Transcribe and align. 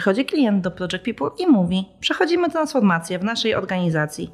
Przychodzi 0.00 0.24
klient 0.24 0.64
do 0.64 0.70
Project 0.70 1.04
People 1.04 1.30
i 1.38 1.46
mówi: 1.46 1.88
Przechodzimy 2.00 2.50
transformację 2.50 3.18
w 3.18 3.24
naszej 3.24 3.54
organizacji. 3.54 4.30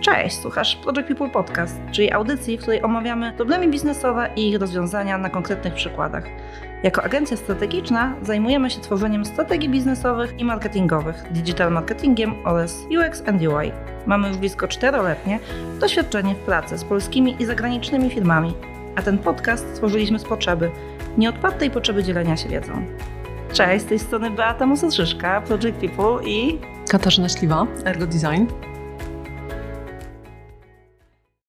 Cześć, 0.00 0.36
słuchasz 0.36 0.76
Project 0.76 1.08
People 1.08 1.30
Podcast, 1.30 1.80
czyli 1.92 2.12
audycji, 2.12 2.58
w 2.58 2.60
której 2.60 2.82
omawiamy 2.82 3.32
problemy 3.32 3.68
biznesowe 3.68 4.30
i 4.36 4.48
ich 4.48 4.60
rozwiązania 4.60 5.18
na 5.18 5.30
konkretnych 5.30 5.74
przykładach. 5.74 6.24
Jako 6.82 7.02
agencja 7.02 7.36
strategiczna 7.36 8.14
zajmujemy 8.22 8.70
się 8.70 8.80
tworzeniem 8.80 9.24
strategii 9.24 9.68
biznesowych 9.68 10.38
i 10.38 10.44
marketingowych, 10.44 11.32
digital 11.32 11.72
marketingiem 11.72 12.34
oraz 12.44 12.78
UX 12.98 13.22
and 13.28 13.42
UI. 13.42 13.72
Mamy 14.06 14.28
już 14.28 14.36
blisko 14.36 14.68
czteroletnie 14.68 15.38
doświadczenie 15.80 16.34
w 16.34 16.38
pracy 16.38 16.78
z 16.78 16.84
polskimi 16.84 17.36
i 17.38 17.44
zagranicznymi 17.44 18.10
firmami, 18.10 18.54
a 18.96 19.02
ten 19.02 19.18
podcast 19.18 19.66
stworzyliśmy 19.72 20.18
z 20.18 20.24
potrzeby, 20.24 20.70
nieodpartej 21.18 21.70
potrzeby 21.70 22.04
dzielenia 22.04 22.36
się 22.36 22.48
wiedzą. 22.48 22.86
Cześć, 23.54 23.84
z 23.84 23.88
tej 23.88 23.98
strony 23.98 24.30
Beata 24.30 24.66
Musatrzyszka, 24.66 25.40
Project 25.40 25.78
People 25.80 26.28
i 26.28 26.58
Katarzyna 26.88 27.28
Śliwa, 27.28 27.66
Ergo 27.84 28.06
Design. 28.06 28.46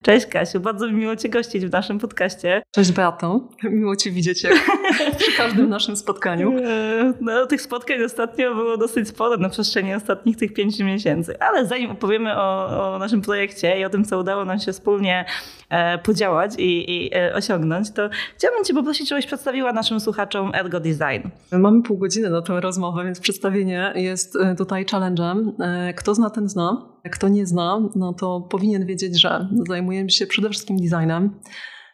Cześć 0.05 0.25
Kasiu, 0.25 0.59
bardzo 0.59 0.87
mi 0.87 0.93
miło 0.93 1.15
Cię 1.15 1.29
gościć 1.29 1.65
w 1.65 1.71
naszym 1.71 1.99
podcaście. 1.99 2.61
Cześć 2.71 2.91
Beato, 2.91 3.49
miło 3.63 3.95
Cię 3.95 4.11
widzieć 4.11 4.43
jak 4.43 4.53
przy 5.19 5.37
każdym 5.37 5.69
naszym 5.69 5.95
spotkaniu. 5.95 6.53
E, 6.57 7.13
no, 7.21 7.45
tych 7.45 7.61
spotkań 7.61 8.03
ostatnio 8.03 8.55
było 8.55 8.77
dosyć 8.77 9.07
sporo 9.07 9.37
na 9.37 9.49
przestrzeni 9.49 9.93
ostatnich 9.93 10.37
tych 10.37 10.53
pięciu 10.53 10.85
miesięcy, 10.85 11.39
ale 11.39 11.65
zanim 11.65 11.91
opowiemy 11.91 12.37
o, 12.37 12.93
o 12.93 12.99
naszym 12.99 13.21
projekcie 13.21 13.79
i 13.79 13.85
o 13.85 13.89
tym, 13.89 14.03
co 14.05 14.19
udało 14.19 14.45
nam 14.45 14.59
się 14.59 14.73
wspólnie 14.73 15.25
e, 15.69 15.97
podziałać 15.97 16.51
i, 16.57 16.91
i 16.91 17.15
e, 17.15 17.35
osiągnąć, 17.35 17.91
to 17.91 18.09
chciałabym 18.37 18.63
Cię 18.63 18.73
poprosić, 18.73 19.09
żebyś 19.09 19.25
przedstawiła 19.25 19.73
naszym 19.73 19.99
słuchaczom 19.99 20.51
Ergo 20.55 20.79
Design. 20.79 21.29
Mamy 21.51 21.81
pół 21.81 21.97
godziny 21.97 22.29
na 22.29 22.41
tę 22.41 22.61
rozmowę, 22.61 23.03
więc 23.03 23.19
przedstawienie 23.19 23.93
jest 23.95 24.37
tutaj 24.57 24.85
challenge'em. 24.85 25.51
Kto 25.95 26.15
zna, 26.15 26.29
ten 26.29 26.49
zna. 26.49 26.94
Kto 27.11 27.27
nie 27.27 27.45
zna, 27.45 27.89
no 27.95 28.13
to 28.13 28.41
powinien 28.41 28.85
wiedzieć, 28.85 29.21
że 29.21 29.49
zajmujemy 29.67 30.09
się 30.09 30.27
przede 30.27 30.49
wszystkim 30.49 30.77
designem. 30.77 31.39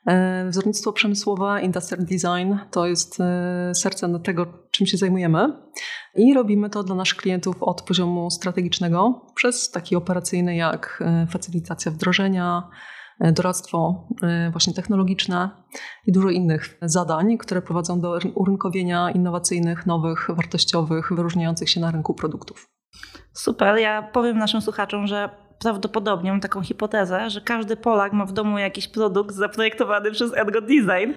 E, 0.08 0.50
wzornictwo 0.50 0.94
przemysłowe, 0.94 1.62
industrial 1.62 2.06
design 2.06 2.56
to 2.72 2.88
jest 2.88 3.20
e, 3.20 3.72
serce 3.76 4.20
tego, 4.20 4.46
czym 4.72 4.88
się 4.88 4.98
zajmujemy. 4.98 5.48
I 6.16 6.34
robimy 6.34 6.70
to 6.70 6.84
dla 6.84 6.96
naszych 6.96 7.18
klientów 7.18 7.64
od 7.64 7.82
poziomu 7.82 8.32
strategicznego 8.32 9.26
przez 9.36 9.72
taki 9.72 9.96
operacyjny 9.96 10.56
jak 10.56 11.04
e, 11.06 11.28
facylitacja 11.28 11.92
wdrożenia, 11.92 12.70
doradztwo 13.34 14.08
właśnie 14.52 14.74
technologiczne 14.74 15.50
i 16.08 16.12
dużo 16.12 16.30
innych 16.30 16.78
zadań, 16.82 17.38
które 17.38 17.62
prowadzą 17.62 18.00
do 18.00 18.20
urynkowienia 18.36 19.12
innowacyjnych, 19.12 19.86
nowych, 19.86 20.28
wartościowych, 20.36 21.10
wyróżniających 21.16 21.70
się 21.70 21.80
na 21.80 21.92
rynku 21.92 22.14
produktów. 22.14 22.70
Super. 23.34 23.78
Ja 23.78 24.02
powiem 24.02 24.38
naszym 24.38 24.62
słuchaczom, 24.62 25.08
że 25.08 25.30
prawdopodobnie 25.60 26.32
mam 26.32 26.42
taką 26.42 26.62
hipotezę, 26.62 27.30
że 27.30 27.42
każdy 27.42 27.76
Polak 27.76 28.14
ma 28.14 28.26
w 28.26 28.32
domu 28.32 28.58
jakiś 28.58 28.88
produkt 28.88 29.36
zaprojektowany 29.36 30.12
przez 30.12 30.34
Ergo 30.34 30.62
Design. 30.62 31.14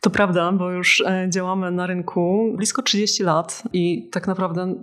To 0.00 0.10
prawda, 0.10 0.52
bo 0.52 0.70
już 0.70 1.00
e, 1.00 1.26
działamy 1.30 1.70
na 1.70 1.86
rynku 1.86 2.52
blisko 2.56 2.82
30 2.82 3.22
lat 3.22 3.62
i 3.72 4.10
tak 4.12 4.26
naprawdę 4.26 4.74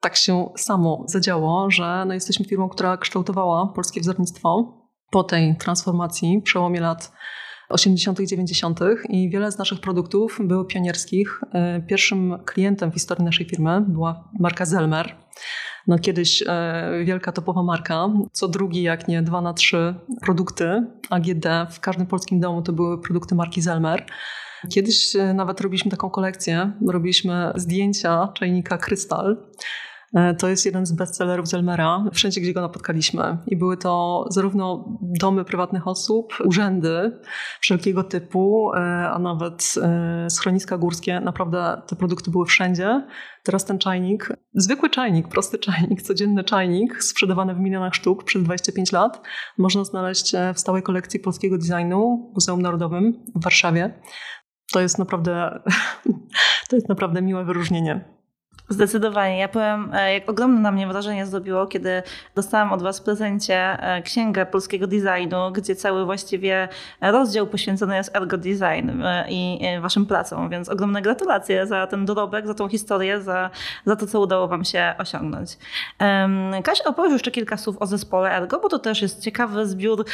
tak 0.00 0.16
się 0.16 0.48
samo 0.56 1.04
zadziało, 1.06 1.70
że 1.70 2.04
no 2.06 2.14
jesteśmy 2.14 2.46
firmą, 2.46 2.68
która 2.68 2.96
kształtowała 2.96 3.66
polskie 3.74 4.00
wzornictwo 4.00 4.78
po 5.10 5.24
tej 5.24 5.56
transformacji, 5.56 6.42
przełomie 6.42 6.80
lat 6.80 7.12
80., 7.68 8.18
90. 8.20 8.80
i 9.08 9.30
wiele 9.30 9.52
z 9.52 9.58
naszych 9.58 9.80
produktów 9.80 10.38
było 10.40 10.64
pionierskich. 10.64 11.40
E, 11.52 11.82
pierwszym 11.82 12.38
klientem 12.44 12.90
w 12.90 12.94
historii 12.94 13.24
naszej 13.24 13.46
firmy 13.46 13.84
była 13.88 14.28
marka 14.40 14.64
Zelmer. 14.64 15.16
No 15.86 15.98
kiedyś 15.98 16.44
e, 16.46 17.04
wielka 17.04 17.32
topowa 17.32 17.62
marka, 17.62 18.08
co 18.32 18.48
drugi, 18.48 18.82
jak 18.82 19.08
nie 19.08 19.22
dwa 19.22 19.40
na 19.40 19.54
trzy 19.54 19.94
produkty 20.22 20.86
AGD 21.10 21.46
w 21.70 21.80
każdym 21.80 22.06
polskim 22.06 22.40
domu 22.40 22.62
to 22.62 22.72
były 22.72 23.02
produkty 23.02 23.34
marki 23.34 23.62
Zelmer. 23.62 24.06
Kiedyś 24.70 25.16
e, 25.16 25.34
nawet 25.34 25.60
robiliśmy 25.60 25.90
taką 25.90 26.10
kolekcję, 26.10 26.72
robiliśmy 26.88 27.52
zdjęcia 27.54 28.28
czajnika 28.34 28.78
Krystal 28.78 29.36
to 30.38 30.48
jest 30.48 30.66
jeden 30.66 30.86
z 30.86 30.92
bestsellerów 30.92 31.48
Zelmera, 31.48 32.04
wszędzie 32.12 32.40
gdzie 32.40 32.52
go 32.52 32.60
napotkaliśmy. 32.60 33.38
I 33.46 33.56
były 33.56 33.76
to 33.76 34.24
zarówno 34.30 34.98
domy 35.20 35.44
prywatnych 35.44 35.88
osób, 35.88 36.34
urzędy 36.44 37.20
wszelkiego 37.60 38.04
typu, 38.04 38.70
e, 38.74 38.78
a 39.10 39.18
nawet 39.18 39.74
e, 39.82 40.30
schroniska 40.30 40.78
górskie. 40.78 41.20
Naprawdę 41.20 41.82
te 41.86 41.96
produkty 41.96 42.30
były 42.30 42.46
wszędzie. 42.46 43.06
Teraz 43.42 43.64
ten 43.64 43.78
czajnik, 43.78 44.32
zwykły 44.54 44.90
czajnik, 44.90 45.28
prosty 45.28 45.58
czajnik, 45.58 46.02
codzienny 46.02 46.44
czajnik, 46.44 47.02
sprzedawany 47.02 47.54
w 47.54 47.58
milionach 47.58 47.94
sztuk 47.94 48.24
przez 48.24 48.42
25 48.42 48.92
lat, 48.92 49.22
można 49.58 49.84
znaleźć 49.84 50.32
w 50.54 50.60
stałej 50.60 50.82
kolekcji 50.82 51.20
polskiego 51.20 51.58
designu 51.58 52.30
w 52.32 52.34
Muzeum 52.34 52.62
Narodowym 52.62 53.24
w 53.34 53.44
Warszawie. 53.44 54.00
To 54.72 54.80
jest 54.80 54.98
naprawdę, 54.98 55.60
to 56.68 56.76
jest 56.76 56.88
naprawdę 56.88 57.22
miłe 57.22 57.44
wyróżnienie. 57.44 58.15
Zdecydowanie. 58.68 59.38
Ja 59.38 59.48
powiem, 59.48 59.90
e, 59.94 60.14
jak 60.14 60.30
ogromne 60.30 60.60
na 60.60 60.72
mnie 60.72 60.86
wrażenie 60.86 61.26
zrobiło, 61.26 61.66
kiedy 61.66 62.02
dostałam 62.34 62.72
od 62.72 62.82
Was 62.82 63.00
w 63.00 63.02
prezencie 63.02 63.56
e, 63.56 64.02
księgę 64.02 64.46
polskiego 64.46 64.86
designu, 64.86 65.52
gdzie 65.52 65.76
cały 65.76 66.04
właściwie 66.04 66.68
rozdział 67.00 67.46
poświęcony 67.46 67.96
jest 67.96 68.16
ergo 68.16 68.36
design 68.38 69.02
e, 69.02 69.26
i 69.30 69.60
Waszym 69.80 70.06
pracom. 70.06 70.48
Więc 70.50 70.68
ogromne 70.68 71.02
gratulacje 71.02 71.66
za 71.66 71.86
ten 71.86 72.04
dorobek, 72.04 72.46
za 72.46 72.54
tą 72.54 72.68
historię, 72.68 73.20
za, 73.20 73.50
za 73.86 73.96
to, 73.96 74.06
co 74.06 74.20
udało 74.20 74.48
Wam 74.48 74.64
się 74.64 74.94
osiągnąć. 74.98 75.58
Kasia, 76.64 76.84
opowiedz 76.84 77.12
jeszcze 77.12 77.30
kilka 77.30 77.56
słów 77.56 77.76
o 77.80 77.86
zespole 77.86 78.30
ergo, 78.30 78.60
bo 78.60 78.68
to 78.68 78.78
też 78.78 79.02
jest 79.02 79.22
ciekawy 79.22 79.66
zbiór 79.66 80.04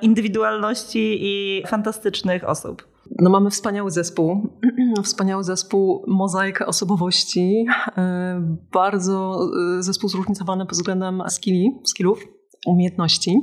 indywidualności 0.00 1.18
i 1.20 1.62
fantastycznych 1.66 2.48
osób. 2.48 2.97
No 3.18 3.30
mamy 3.30 3.50
wspaniały 3.50 3.90
zespół, 3.90 4.48
wspaniały 5.04 5.44
zespół, 5.44 6.04
mozaikę 6.06 6.66
osobowości, 6.66 7.66
e, 7.96 8.56
bardzo 8.72 9.40
e, 9.78 9.82
zespół 9.82 10.10
zróżnicowany 10.10 10.66
pod 10.66 10.74
względem 10.74 11.22
skilli, 11.28 11.80
skillów, 11.84 12.24
umiejętności 12.66 13.40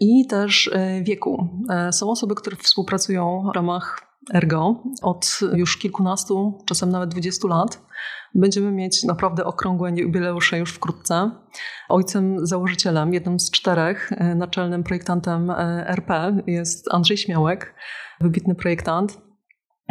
i 0.00 0.26
też 0.26 0.70
e, 0.72 1.02
wieku. 1.02 1.48
Są 1.90 2.10
osoby, 2.10 2.34
które 2.34 2.56
współpracują 2.56 3.42
w 3.52 3.56
ramach 3.56 4.00
Ergo 4.34 4.82
od 5.02 5.40
już 5.54 5.76
kilkunastu, 5.76 6.58
czasem 6.66 6.90
nawet 6.90 7.10
dwudziestu 7.10 7.48
lat. 7.48 7.82
Będziemy 8.34 8.72
mieć 8.72 9.04
naprawdę 9.04 9.44
okrągłe 9.44 9.90
jubileusze 9.96 10.58
już 10.58 10.72
wkrótce. 10.72 11.30
Ojcem 11.88 12.46
założycielem, 12.46 13.14
jednym 13.14 13.40
z 13.40 13.50
czterech, 13.50 14.10
naczelnym 14.36 14.84
projektantem 14.84 15.50
RP 15.86 16.36
jest 16.46 16.94
Andrzej 16.94 17.16
Śmiałek 17.16 17.74
wybitny 18.20 18.54
projektant. 18.54 19.18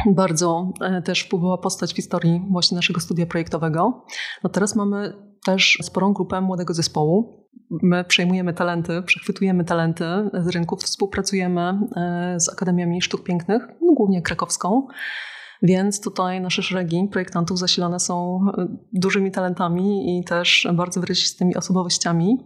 Bardzo 0.06 0.74
e, 0.82 1.02
też 1.02 1.22
wpływała 1.22 1.58
postać 1.58 1.94
w 1.94 1.96
historii 1.96 2.42
właśnie 2.52 2.76
naszego 2.76 3.00
studia 3.00 3.26
projektowego. 3.26 4.06
No 4.44 4.50
teraz 4.50 4.76
mamy 4.76 5.14
też 5.46 5.78
sporą 5.82 6.14
grupę 6.14 6.42
młodego 6.42 6.74
zespołu. 6.74 7.46
My 7.70 8.04
przejmujemy 8.04 8.54
talenty, 8.54 9.02
przechwytujemy 9.02 9.64
talenty 9.64 10.06
z 10.34 10.48
rynków, 10.48 10.84
współpracujemy 10.84 11.62
e, 11.96 12.40
z 12.40 12.50
Akademiami 12.50 13.02
Sztuk 13.02 13.24
Pięknych, 13.24 13.68
no 13.82 13.94
głównie 13.94 14.22
krakowską. 14.22 14.88
Więc 15.62 16.02
tutaj 16.02 16.42
nasze 16.42 16.64
szeregi 16.64 17.08
projektantów 17.12 17.60
zasilane 17.60 18.00
są 18.00 18.40
e, 18.58 18.68
dużymi 18.94 19.32
talentami 19.32 20.20
i 20.20 20.24
też 20.24 20.68
bardzo 20.74 21.02
wyrazistymi 21.02 21.56
osobowościami. 21.56 22.38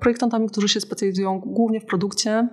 Projektantami, 0.00 0.48
którzy 0.48 0.68
się 0.68 0.80
specjalizują 0.80 1.40
głównie 1.40 1.80
w 1.80 1.86
produkcie, 1.86 2.48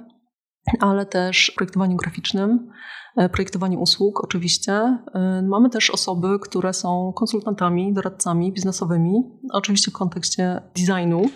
ale 0.79 1.05
też 1.05 1.51
projektowaniu 1.55 1.97
graficznym, 1.97 2.71
e, 3.17 3.29
projektowaniu 3.29 3.79
usług 3.79 4.23
oczywiście. 4.23 4.73
E, 4.73 5.41
mamy 5.47 5.69
też 5.69 5.89
osoby, 5.89 6.39
które 6.41 6.73
są 6.73 7.13
konsultantami, 7.15 7.93
doradcami 7.93 8.53
biznesowymi, 8.53 9.23
oczywiście 9.51 9.91
w 9.91 9.93
kontekście 9.93 10.61
designu, 10.75 11.29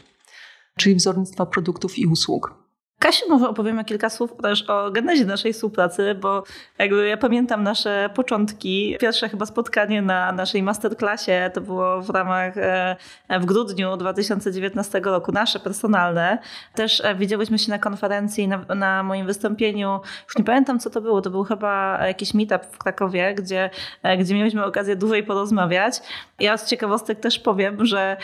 czyli 0.77 0.95
wzornictwa 0.95 1.45
produktów 1.45 1.99
i 1.99 2.07
usług. 2.07 2.60
Kasiu, 3.01 3.25
może 3.29 3.49
opowiemy 3.49 3.85
kilka 3.85 4.09
słów 4.09 4.33
też 4.41 4.69
o 4.69 4.91
genezie 4.91 5.25
naszej 5.25 5.53
współpracy, 5.53 6.15
bo 6.15 6.43
jakby 6.77 7.07
ja 7.07 7.17
pamiętam 7.17 7.63
nasze 7.63 8.09
początki. 8.15 8.97
Pierwsze 8.99 9.29
chyba 9.29 9.45
spotkanie 9.45 10.01
na 10.01 10.31
naszej 10.31 10.63
masterclassie 10.63 11.31
to 11.53 11.61
było 11.61 12.01
w 12.01 12.09
ramach 12.09 12.57
e, 12.57 12.95
w 13.39 13.45
grudniu 13.45 13.97
2019 13.97 14.99
roku, 14.99 15.31
nasze 15.31 15.59
personalne. 15.59 16.37
Też 16.75 17.01
e, 17.05 17.15
widziałyśmy 17.15 17.59
się 17.59 17.71
na 17.71 17.79
konferencji, 17.79 18.47
na, 18.47 18.65
na 18.75 19.03
moim 19.03 19.25
wystąpieniu. 19.25 19.99
Już 20.27 20.37
nie 20.37 20.43
pamiętam, 20.43 20.79
co 20.79 20.89
to 20.89 21.01
było. 21.01 21.21
To 21.21 21.29
był 21.29 21.43
chyba 21.43 21.99
jakiś 22.07 22.33
meetup 22.33 22.61
w 22.71 22.77
Krakowie, 22.77 23.35
gdzie, 23.35 23.69
e, 24.03 24.17
gdzie 24.17 24.35
mieliśmy 24.35 24.65
okazję 24.65 24.95
dłużej 24.95 25.23
porozmawiać. 25.23 26.01
Ja 26.39 26.57
z 26.57 26.69
ciekawostek 26.69 27.19
też 27.19 27.39
powiem, 27.39 27.85
że 27.85 28.17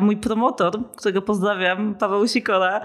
mój 0.00 0.16
promotor, 0.16 0.72
którego 0.96 1.22
pozdrawiam, 1.22 1.94
Paweł 1.94 2.28
Sikora, 2.28 2.80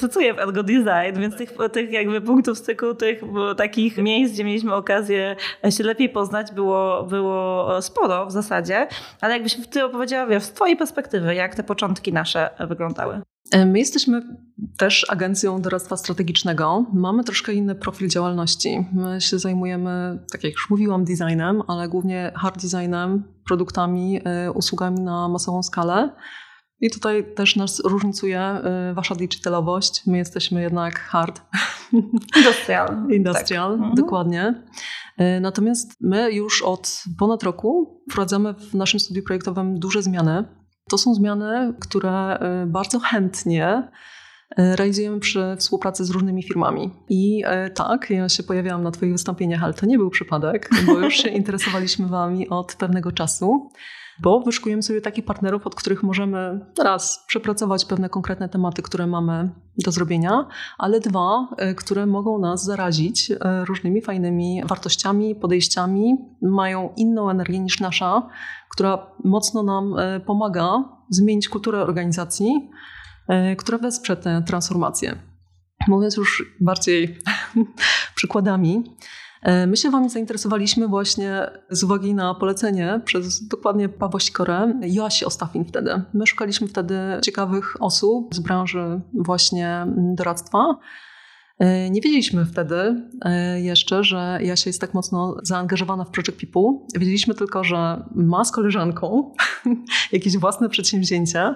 pracuje 0.00 0.34
w 0.34 0.51
Orgo 0.52 0.62
Design, 0.62 1.20
więc 1.20 1.36
tych, 1.36 1.52
tych 1.72 1.90
jakby 1.90 2.20
punktów 2.20 2.58
styku, 2.58 2.94
tych 2.94 3.22
takich 3.56 3.98
miejsc, 3.98 4.34
gdzie 4.34 4.44
mieliśmy 4.44 4.74
okazję 4.74 5.36
się 5.70 5.84
lepiej 5.84 6.08
poznać, 6.08 6.52
było, 6.52 7.02
było 7.02 7.82
sporo 7.82 8.26
w 8.26 8.32
zasadzie, 8.32 8.88
ale 9.20 9.32
jakbyś 9.32 9.68
ty 9.68 9.84
opowiedziała, 9.84 10.26
wiesz, 10.26 10.42
z 10.42 10.52
twojej 10.52 10.76
perspektywy, 10.76 11.34
jak 11.34 11.54
te 11.54 11.62
początki 11.62 12.12
nasze 12.12 12.50
wyglądały? 12.68 13.22
My 13.66 13.78
jesteśmy 13.78 14.22
też 14.78 15.06
agencją 15.10 15.62
doradztwa 15.62 15.96
strategicznego. 15.96 16.86
Mamy 16.92 17.24
troszkę 17.24 17.52
inny 17.52 17.74
profil 17.74 18.08
działalności. 18.08 18.86
My 18.92 19.20
się 19.20 19.38
zajmujemy, 19.38 20.18
tak 20.32 20.44
jak 20.44 20.52
już 20.52 20.70
mówiłam, 20.70 21.04
designem, 21.04 21.62
ale 21.68 21.88
głównie 21.88 22.32
hard 22.34 22.62
designem, 22.62 23.24
produktami, 23.46 24.20
e, 24.24 24.52
usługami 24.52 25.00
na 25.00 25.28
masową 25.28 25.62
skalę. 25.62 26.10
I 26.82 26.90
tutaj 26.90 27.34
też 27.34 27.56
nas 27.56 27.80
różnicuje 27.84 28.40
e, 28.40 28.92
wasza 28.94 29.14
digitalowość. 29.14 30.02
My 30.06 30.18
jesteśmy 30.18 30.62
jednak 30.62 31.00
hard. 31.00 31.42
Industrial. 32.36 33.10
Industrial, 33.10 33.78
tak. 33.78 33.94
dokładnie. 33.94 34.62
Natomiast 35.40 35.96
my 36.00 36.32
już 36.32 36.62
od 36.62 37.02
ponad 37.18 37.42
roku 37.42 38.00
wprowadzamy 38.10 38.54
w 38.54 38.74
naszym 38.74 39.00
studiu 39.00 39.22
projektowym 39.22 39.78
duże 39.78 40.02
zmiany 40.02 40.44
to 40.92 40.98
są 40.98 41.14
zmiany, 41.14 41.74
które 41.80 42.38
y, 42.62 42.66
bardzo 42.66 42.98
chętnie 42.98 43.88
y, 44.58 44.76
realizujemy 44.76 45.20
przy 45.20 45.56
współpracy 45.58 46.04
z 46.04 46.10
różnymi 46.10 46.42
firmami. 46.42 46.90
I 47.08 47.44
y, 47.66 47.70
tak, 47.70 48.10
ja 48.10 48.28
się 48.28 48.42
pojawiałam 48.42 48.82
na 48.82 48.90
Twoich 48.90 49.12
wystąpieniach, 49.12 49.64
ale 49.64 49.74
to 49.74 49.86
nie 49.86 49.98
był 49.98 50.10
przypadek, 50.10 50.70
bo 50.86 50.98
już 50.98 51.14
się 51.14 51.28
interesowaliśmy 51.40 52.06
Wami 52.06 52.48
od 52.48 52.74
pewnego 52.74 53.12
czasu 53.12 53.70
bo 54.22 54.40
wyszukujemy 54.40 54.82
sobie 54.82 55.00
takich 55.00 55.24
partnerów, 55.24 55.66
od 55.66 55.74
których 55.74 56.02
możemy 56.02 56.66
raz 56.78 57.24
przepracować 57.26 57.84
pewne 57.84 58.08
konkretne 58.08 58.48
tematy, 58.48 58.82
które 58.82 59.06
mamy 59.06 59.50
do 59.84 59.92
zrobienia, 59.92 60.48
ale 60.78 61.00
dwa, 61.00 61.48
e, 61.56 61.74
które 61.74 62.06
mogą 62.06 62.38
nas 62.38 62.64
zarazić 62.64 63.30
e, 63.30 63.64
różnymi 63.64 64.02
fajnymi 64.02 64.62
wartościami, 64.64 65.34
podejściami, 65.34 66.14
mają 66.42 66.92
inną 66.96 67.30
energię 67.30 67.58
niż 67.60 67.80
nasza, 67.80 68.28
która 68.70 69.06
mocno 69.24 69.62
nam 69.62 69.98
e, 69.98 70.20
pomaga 70.20 70.84
zmienić 71.10 71.48
kulturę 71.48 71.82
organizacji, 71.82 72.70
która 73.58 73.78
wesprze 73.78 74.16
tę 74.16 74.42
transformację. 74.46 75.16
Mówiąc 75.88 76.16
już 76.16 76.56
bardziej 76.60 77.18
przykładami, 78.14 78.84
my 79.66 79.76
się 79.76 79.90
Wami 79.90 80.10
zainteresowaliśmy 80.10 80.88
właśnie 80.88 81.50
z 81.70 81.82
uwagi 81.82 82.14
na 82.14 82.34
polecenie 82.34 83.00
przez 83.04 83.48
dokładnie 83.48 83.88
Pawła 83.88 84.20
Sikorę, 84.20 84.74
Joasi 84.82 85.24
Ostafin 85.24 85.64
wtedy. 85.64 86.02
My 86.14 86.26
szukaliśmy 86.26 86.68
wtedy 86.68 86.98
ciekawych 87.22 87.76
osób 87.80 88.34
z 88.34 88.38
branży 88.38 89.00
właśnie 89.14 89.86
doradztwa. 89.94 90.78
E, 91.58 91.90
nie 91.90 92.00
wiedzieliśmy 92.00 92.44
wtedy 92.44 93.02
e, 93.24 93.60
jeszcze, 93.60 94.04
że 94.04 94.38
Jasia 94.42 94.68
jest 94.68 94.80
tak 94.80 94.94
mocno 94.94 95.36
zaangażowana 95.42 96.04
w 96.04 96.10
Project 96.10 96.40
People. 96.40 96.86
Wiedzieliśmy 96.94 97.34
tylko, 97.34 97.64
że 97.64 98.04
ma 98.14 98.44
z 98.44 98.52
koleżanką 98.52 99.34
jakieś 100.12 100.36
własne 100.36 100.68
przedsięwzięcie. 100.68 101.54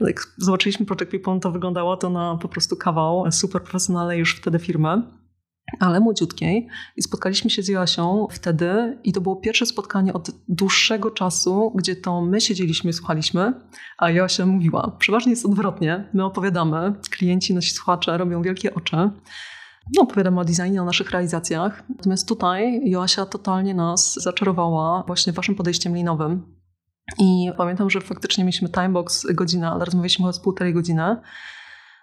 Jak 0.00 0.26
zobaczyliśmy 0.38 0.86
Project 0.86 1.10
People, 1.10 1.40
to 1.40 1.52
wyglądało 1.52 1.96
to 1.96 2.10
na 2.10 2.38
po 2.42 2.48
prostu 2.48 2.76
kawał 2.76 3.32
super 3.32 3.62
profesjonalnej 3.62 4.18
już 4.18 4.36
wtedy 4.36 4.58
firmy 4.58 5.02
ale 5.80 6.00
młodziutkiej. 6.00 6.68
I 6.96 7.02
spotkaliśmy 7.02 7.50
się 7.50 7.62
z 7.62 7.68
Joasią 7.68 8.26
wtedy 8.30 8.98
i 9.04 9.12
to 9.12 9.20
było 9.20 9.36
pierwsze 9.36 9.66
spotkanie 9.66 10.12
od 10.12 10.30
dłuższego 10.48 11.10
czasu, 11.10 11.72
gdzie 11.74 11.96
to 11.96 12.20
my 12.20 12.40
siedzieliśmy 12.40 12.92
słuchaliśmy, 12.92 13.52
a 13.98 14.10
Joasia 14.10 14.46
mówiła. 14.46 14.96
Przeważnie 14.98 15.30
jest 15.30 15.46
odwrotnie. 15.46 16.08
My 16.14 16.24
opowiadamy, 16.24 16.94
klienci, 17.10 17.54
nasi 17.54 17.70
słuchacze 17.70 18.18
robią 18.18 18.42
wielkie 18.42 18.74
oczy. 18.74 18.96
No, 19.94 20.02
opowiadamy 20.02 20.40
o 20.40 20.44
designie, 20.44 20.82
o 20.82 20.84
naszych 20.84 21.10
realizacjach. 21.10 21.84
Natomiast 21.88 22.28
tutaj 22.28 22.80
Joasia 22.90 23.26
totalnie 23.26 23.74
nas 23.74 24.14
zaczarowała 24.14 25.04
właśnie 25.06 25.32
waszym 25.32 25.54
podejściem 25.54 25.96
linowym. 25.96 26.56
I 27.18 27.50
pamiętam, 27.56 27.90
że 27.90 28.00
faktycznie 28.00 28.44
mieliśmy 28.44 28.68
timebox 28.68 29.26
godzinę, 29.32 29.70
ale 29.70 29.84
rozmawialiśmy 29.84 30.28
o 30.28 30.32
półtorej 30.42 30.74
godziny. 30.74 31.16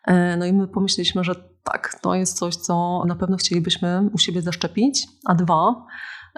E, 0.08 0.38
no 0.38 0.46
i 0.46 0.54
my 0.54 0.68
pomyśleliśmy, 0.68 1.24
że 1.24 1.50
tak, 1.63 2.00
to 2.02 2.16
jest 2.16 2.38
coś, 2.38 2.56
co 2.56 3.04
na 3.08 3.16
pewno 3.16 3.38
chcielibyśmy 3.38 4.10
u 4.13 4.18
siebie 4.18 4.42
zaszczepić. 4.42 5.08
A 5.25 5.36
dwa, 5.36 5.86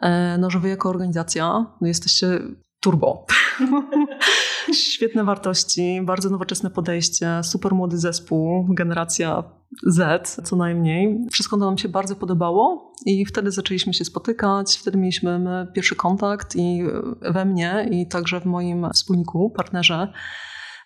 e, 0.02 0.38
no, 0.38 0.50
że 0.50 0.60
wy 0.60 0.70
jako 0.70 0.90
organizacja 0.90 1.66
no, 1.82 1.88
jesteście 1.88 2.40
turbo. 2.80 3.26
Świetne 4.74 5.24
wartości, 5.24 6.02
bardzo 6.04 6.30
nowoczesne 6.30 6.70
podejście, 6.70 7.42
super 7.44 7.74
młody 7.74 7.98
zespół, 7.98 8.66
generacja 8.70 9.44
Z 9.84 10.30
co 10.44 10.56
najmniej. 10.56 11.20
Wszystko 11.32 11.58
nam 11.58 11.78
się 11.78 11.90
bardzo 11.90 12.16
podobało 12.16 12.94
i 13.06 13.26
wtedy 13.26 13.52
zaczęliśmy 13.52 13.94
się 13.94 14.06
spotykać, 14.06 14.78
wtedy 14.78 14.98
mieliśmy 14.98 15.68
pierwszy 15.74 15.96
kontakt 15.96 16.56
i 16.56 16.84
we 17.22 17.46
mnie 17.46 17.88
i 17.92 18.08
także 18.08 18.40
w 18.40 18.46
moim 18.46 18.90
wspólniku, 18.94 19.50
partnerze 19.50 20.14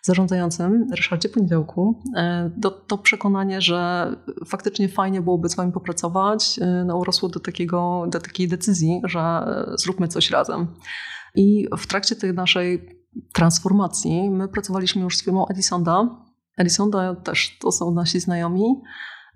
zarządzającym, 0.08 0.88
Ryszardzie 0.96 1.30
Poniedziałku, 1.30 2.02
e, 2.16 2.52
to, 2.62 2.72
to 2.72 2.98
przekonanie, 2.98 3.62
że 3.62 4.12
faktycznie 4.46 4.90
fajnie 4.90 5.22
byłoby 5.22 5.50
z 5.50 5.56
wami 5.56 5.72
popracować, 5.72 6.60
e, 6.62 6.84
no, 6.86 6.98
urosło 6.98 7.30
do, 7.30 7.40
takiego, 7.40 8.06
do 8.12 8.20
takiej 8.20 8.48
decyzji, 8.48 9.02
że 9.04 9.20
e, 9.20 9.78
zróbmy 9.78 10.08
coś 10.08 10.32
razem. 10.32 10.68
I 11.36 11.68
w 11.78 11.88
trakcie 11.88 12.16
tej 12.16 12.34
naszej 12.34 12.98
transformacji 13.34 14.32
my 14.32 14.48
pracowaliśmy 14.48 15.02
już 15.02 15.18
z 15.18 15.24
firmą 15.24 15.48
Edisonda. 15.48 16.10
Edisonda 16.58 17.16
też 17.16 17.58
to 17.60 17.72
są 17.72 17.92
nasi 17.92 18.20
znajomi. 18.20 18.82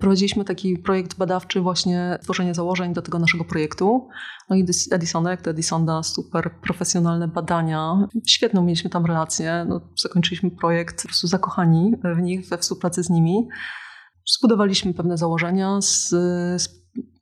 Prowadziliśmy 0.02 0.46
taki 0.46 0.78
projekt 0.78 1.18
badawczy, 1.18 1.62
właśnie 1.62 2.20
tworzenie 2.22 2.54
założeń 2.54 2.94
do 2.94 3.02
tego 3.02 3.20
naszego 3.20 3.46
projektu. 3.46 4.08
No 4.50 4.56
i 4.56 4.66
Edisona, 4.92 5.32
jak 5.32 5.42
to 5.42 5.50
Edisonda, 5.50 6.04
super 6.04 6.52
profesjonalne 6.62 7.28
badania. 7.28 8.08
Świetną 8.28 8.64
mieliśmy 8.64 8.90
tam 8.90 9.06
relację. 9.06 9.66
No, 9.70 9.82
zakończyliśmy 9.98 10.52
projekt 10.52 11.02
po 11.02 11.08
prostu 11.08 11.28
zakochani 11.28 11.94
w 12.18 12.22
nich, 12.22 12.50
we 12.50 12.58
współpracy 12.58 13.04
z 13.04 13.10
nimi. 13.10 13.48
Zbudowaliśmy 14.38 14.94
pewne 14.94 15.18
założenia, 15.18 15.82
z, 15.82 16.10
z 16.62 16.70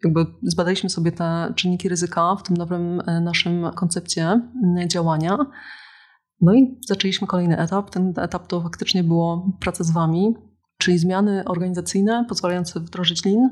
jakby 0.03 0.25
zbadaliśmy 0.43 0.89
sobie 0.89 1.11
te 1.11 1.53
czynniki 1.55 1.89
ryzyka 1.89 2.35
w 2.35 2.43
tym 2.43 2.57
nowym 2.57 3.01
e, 3.07 3.21
naszym 3.21 3.71
koncepcie 3.75 4.41
działania. 4.87 5.37
No 6.41 6.53
i 6.53 6.79
zaczęliśmy 6.87 7.27
kolejny 7.27 7.57
etap. 7.57 7.89
Ten 7.89 8.13
etap 8.17 8.47
to 8.47 8.61
faktycznie 8.61 9.03
było 9.03 9.57
praca 9.59 9.83
z 9.83 9.91
Wami, 9.91 10.35
czyli 10.79 10.97
zmiany 10.97 11.43
organizacyjne 11.45 12.25
pozwalające 12.29 12.79
wdrożyć 12.79 13.25
Lean 13.25 13.49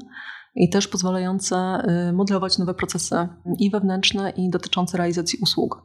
i 0.55 0.69
też 0.69 0.87
pozwalające 0.87 1.81
y, 2.09 2.13
modelować 2.13 2.57
nowe 2.57 2.73
procesy 2.73 3.27
i 3.59 3.71
wewnętrzne, 3.71 4.29
i 4.29 4.49
dotyczące 4.49 4.97
realizacji 4.97 5.39
usług. 5.41 5.83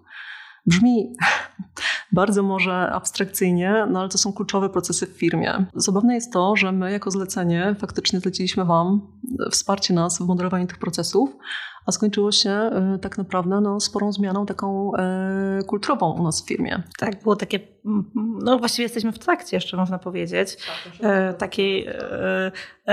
Brzmi 0.67 1.17
bardzo 2.13 2.43
może 2.43 2.91
abstrakcyjnie, 2.91 3.87
no 3.91 4.01
ale 4.01 4.09
to 4.09 4.19
są 4.19 4.33
kluczowe 4.33 4.71
procesy 4.71 5.07
w 5.07 5.19
firmie. 5.19 5.67
Zabawne 5.75 6.15
jest 6.15 6.33
to, 6.33 6.57
że 6.57 6.73
my 6.73 6.93
jako 6.93 7.11
zlecenie 7.11 7.77
faktycznie 7.79 8.21
zleciliśmy 8.21 8.65
Wam 8.65 9.01
wsparcie 9.51 9.95
nas 9.95 10.19
w 10.19 10.27
modelowaniu 10.27 10.67
tych 10.67 10.79
procesów, 10.79 11.37
a 11.87 11.93
skończyło 11.93 12.33
się 12.33 12.51
e, 12.51 12.99
tak 13.03 13.19
naprawdę 13.19 13.61
no, 13.61 13.81
sporą 13.81 14.13
zmianą 14.13 14.47
taką 14.47 14.97
e, 14.97 15.63
kulturową 15.67 16.13
u 16.13 16.23
nas 16.23 16.43
w 16.43 16.49
firmie. 16.49 16.83
Tak, 16.99 17.23
było 17.23 17.37
takie, 17.37 17.61
no 18.43 18.59
właściwie 18.59 18.83
jesteśmy 18.83 19.13
w 19.13 19.19
trakcie 19.19 19.57
jeszcze 19.57 19.77
można 19.77 19.99
powiedzieć, 19.99 20.57
e, 21.01 21.35
takiej 21.35 21.89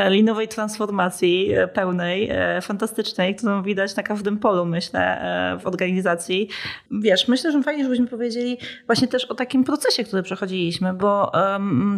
linowej 0.09 0.47
transformacji 0.47 1.51
pełnej, 1.73 2.31
fantastycznej, 2.61 3.35
którą 3.35 3.63
widać 3.63 3.95
na 3.95 4.03
każdym 4.03 4.37
polu 4.37 4.65
myślę 4.65 5.21
w 5.61 5.67
organizacji. 5.67 6.49
Wiesz, 6.91 7.27
myślę, 7.27 7.51
że 7.51 7.63
fajnie, 7.63 7.83
żebyśmy 7.83 8.07
powiedzieli 8.07 8.57
właśnie 8.85 9.07
też 9.07 9.25
o 9.25 9.35
takim 9.35 9.63
procesie, 9.63 10.03
który 10.03 10.23
przechodziliśmy, 10.23 10.93
bo 10.93 11.31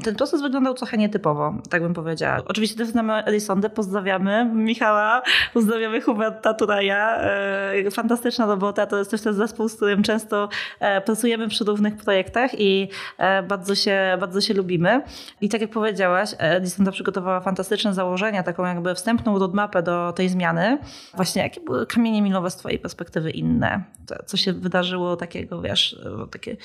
ten 0.03 0.15
proces 0.15 0.41
wyglądał 0.41 0.73
trochę 0.73 0.97
nietypowo, 0.97 1.53
tak 1.69 1.81
bym 1.81 1.93
powiedziała. 1.93 2.37
Oczywiście 2.45 2.77
też 2.77 2.87
znamy 2.87 3.13
Elisondę, 3.13 3.69
pozdrawiamy 3.69 4.51
Michała, 4.53 5.21
pozdrawiamy 5.53 6.01
Huberta 6.01 6.53
Tura 6.53 6.80
ja. 6.81 7.17
E, 7.17 7.91
fantastyczna 7.91 8.45
robota, 8.45 8.85
to 8.85 8.97
jest 8.97 9.11
też 9.11 9.21
ten 9.21 9.33
zespół, 9.33 9.69
z 9.69 9.75
którym 9.75 10.03
często 10.03 10.49
e, 10.79 11.01
pracujemy 11.01 11.47
przy 11.47 11.63
różnych 11.63 11.97
projektach 11.97 12.51
i 12.59 12.89
e, 13.17 13.43
bardzo 13.43 13.75
się, 13.75 14.17
bardzo 14.19 14.41
się 14.41 14.53
lubimy. 14.53 15.01
I 15.41 15.49
tak 15.49 15.61
jak 15.61 15.69
powiedziałaś, 15.69 16.29
Distanta 16.61 16.91
przygotowała 16.91 17.41
fantastyczne 17.41 17.93
założenia, 17.93 18.43
taką 18.43 18.65
jakby 18.65 18.95
wstępną 18.95 19.39
roadmapę 19.39 19.83
do 19.83 20.13
tej 20.13 20.29
zmiany. 20.29 20.77
Właśnie 21.13 21.41
jakie 21.41 21.61
były 21.61 21.85
kamienie 21.85 22.21
milowe 22.21 22.51
z 22.51 22.55
twojej 22.55 22.79
perspektywy 22.79 23.31
inne? 23.31 23.83
Co 24.25 24.37
się 24.37 24.53
wydarzyło 24.53 25.15
takiego, 25.15 25.61
wiesz, 25.61 25.99
takie 26.31 26.57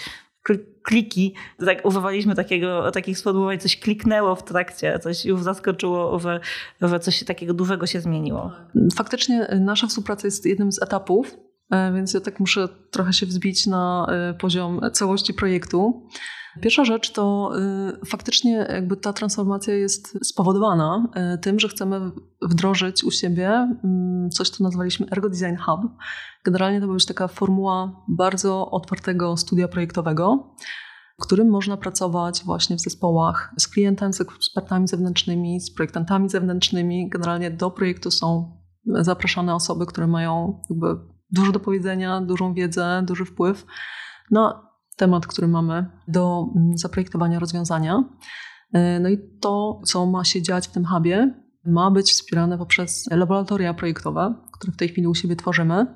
kliki, 0.82 1.34
tak 1.64 1.86
używaliśmy 1.86 2.34
takiego, 2.34 2.90
takich 2.90 3.18
sformułowań, 3.18 3.58
coś 3.58 3.76
kliknęło 3.80 4.36
w 4.36 4.42
trakcie, 4.42 4.98
coś 4.98 5.24
już 5.24 5.42
zaskoczyło, 5.42 6.18
że, 6.18 6.40
że 6.82 7.00
coś 7.00 7.24
takiego 7.24 7.54
dużego 7.54 7.86
się 7.86 8.00
zmieniło. 8.00 8.52
Faktycznie 8.96 9.60
nasza 9.60 9.86
współpraca 9.86 10.26
jest 10.26 10.46
jednym 10.46 10.72
z 10.72 10.82
etapów, 10.82 11.36
e, 11.70 11.92
więc 11.92 12.14
ja 12.14 12.20
tak 12.20 12.40
muszę 12.40 12.68
trochę 12.90 13.12
się 13.12 13.26
wzbić 13.26 13.66
na 13.66 14.06
e, 14.08 14.34
poziom 14.34 14.80
całości 14.92 15.34
projektu. 15.34 16.08
Pierwsza 16.60 16.84
rzecz 16.84 17.12
to 17.12 17.52
y, 18.02 18.06
faktycznie 18.06 18.52
jakby 18.52 18.96
ta 18.96 19.12
transformacja 19.12 19.74
jest 19.74 20.18
spowodowana 20.26 21.08
y, 21.34 21.38
tym, 21.38 21.60
że 21.60 21.68
chcemy 21.68 22.10
wdrożyć 22.42 23.04
u 23.04 23.10
siebie 23.10 23.78
y, 24.26 24.28
coś, 24.28 24.50
co 24.50 24.64
nazwaliśmy 24.64 25.06
Ergo 25.10 25.28
Design 25.28 25.56
Hub. 25.56 25.80
Generalnie 26.44 26.80
to 26.80 26.86
była 26.86 26.94
już 26.94 27.06
taka 27.06 27.28
formuła 27.28 28.04
bardzo 28.08 28.70
otwartego 28.70 29.36
studia 29.36 29.68
projektowego, 29.68 30.54
w 31.18 31.22
którym 31.22 31.48
można 31.48 31.76
pracować 31.76 32.42
właśnie 32.44 32.76
w 32.76 32.80
zespołach 32.80 33.54
z 33.58 33.68
klientem, 33.68 34.12
z 34.12 34.20
ekspertami 34.20 34.88
zewnętrznymi, 34.88 35.60
z 35.60 35.74
projektantami 35.74 36.28
zewnętrznymi. 36.28 37.08
Generalnie 37.08 37.50
do 37.50 37.70
projektu 37.70 38.10
są 38.10 38.56
zapraszane 38.86 39.54
osoby, 39.54 39.86
które 39.86 40.06
mają 40.06 40.60
jakby 40.70 40.86
dużo 41.30 41.52
do 41.52 41.60
powiedzenia, 41.60 42.20
dużą 42.20 42.54
wiedzę, 42.54 43.02
duży 43.06 43.24
wpływ 43.24 43.66
na 44.30 44.65
temat, 44.96 45.26
który 45.26 45.48
mamy 45.48 45.86
do 46.08 46.46
mm, 46.56 46.78
zaprojektowania 46.78 47.38
rozwiązania. 47.38 48.04
E, 48.72 49.00
no 49.00 49.08
i 49.08 49.18
to, 49.40 49.80
co 49.84 50.06
ma 50.06 50.24
się 50.24 50.42
dziać 50.42 50.68
w 50.68 50.70
tym 50.70 50.84
hubie, 50.84 51.34
ma 51.64 51.90
być 51.90 52.10
wspierane 52.10 52.58
poprzez 52.58 53.08
laboratoria 53.10 53.74
projektowe, 53.74 54.34
które 54.52 54.72
w 54.72 54.76
tej 54.76 54.88
chwili 54.88 55.06
u 55.06 55.14
siebie 55.14 55.36
tworzymy. 55.36 55.86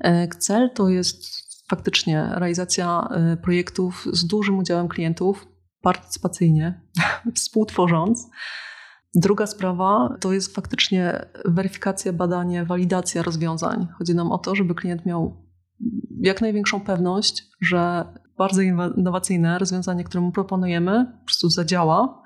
E, 0.00 0.28
cel 0.28 0.70
to 0.74 0.88
jest 0.88 1.24
faktycznie 1.70 2.28
realizacja 2.34 3.08
e, 3.10 3.36
projektów 3.36 4.06
z 4.12 4.26
dużym 4.26 4.58
udziałem 4.58 4.88
klientów, 4.88 5.48
partycypacyjnie, 5.82 6.80
współtworząc. 7.36 8.30
Druga 9.14 9.46
sprawa 9.46 10.16
to 10.20 10.32
jest 10.32 10.54
faktycznie 10.54 11.26
weryfikacja, 11.44 12.12
badanie, 12.12 12.64
walidacja 12.64 13.22
rozwiązań. 13.22 13.88
Chodzi 13.98 14.14
nam 14.14 14.32
o 14.32 14.38
to, 14.38 14.54
żeby 14.54 14.74
klient 14.74 15.06
miał 15.06 15.46
jak 16.20 16.40
największą 16.40 16.80
pewność, 16.80 17.42
że 17.60 18.04
bardzo 18.38 18.62
innowacyjne 18.96 19.58
rozwiązanie, 19.58 20.04
które 20.04 20.20
mu 20.20 20.32
proponujemy, 20.32 21.06
po 21.20 21.24
prostu 21.24 21.50
zadziała 21.50 22.22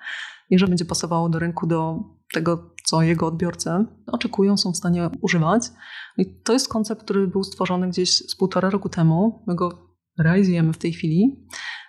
i 0.51 0.59
że 0.59 0.69
będzie 0.69 0.85
pasowało 0.85 1.29
do 1.29 1.39
rynku, 1.39 1.67
do 1.67 1.99
tego, 2.33 2.75
co 2.85 3.03
jego 3.03 3.27
odbiorcy 3.27 3.71
oczekują, 4.07 4.57
są 4.57 4.73
w 4.73 4.77
stanie 4.77 5.11
używać. 5.21 5.63
I 6.19 6.43
to 6.43 6.53
jest 6.53 6.69
koncept, 6.69 7.03
który 7.03 7.29
był 7.29 7.45
stworzony 7.45 7.89
gdzieś 7.89 8.11
z 8.11 8.37
półtora 8.37 8.71
roku 8.71 8.89
temu. 8.89 9.45
My 9.47 9.55
go 9.55 9.97
realizujemy 10.19 10.73
w 10.73 10.79
tej 10.79 10.93
chwili. 10.93 11.47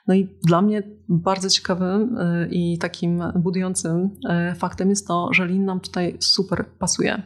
No 0.07 0.15
i 0.15 0.37
dla 0.47 0.61
mnie 0.61 0.83
bardzo 1.09 1.49
ciekawym 1.49 2.17
y, 2.17 2.49
i 2.51 2.77
takim 2.77 3.23
budującym 3.35 4.09
y, 4.51 4.55
faktem 4.55 4.89
jest 4.89 5.07
to, 5.07 5.29
że 5.33 5.45
Lean 5.45 5.65
nam 5.65 5.79
tutaj 5.79 6.17
super 6.19 6.65
pasuje. 6.79 7.23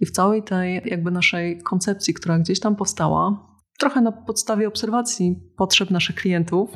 I 0.00 0.06
w 0.06 0.10
całej 0.10 0.42
tej 0.42 0.82
jakby 0.84 1.10
naszej 1.10 1.62
koncepcji, 1.62 2.14
która 2.14 2.38
gdzieś 2.38 2.60
tam 2.60 2.76
powstała, 2.76 3.46
trochę 3.76 4.00
na 4.00 4.12
podstawie 4.12 4.68
obserwacji 4.68 5.40
potrzeb 5.56 5.90
naszych 5.90 6.16
klientów, 6.16 6.70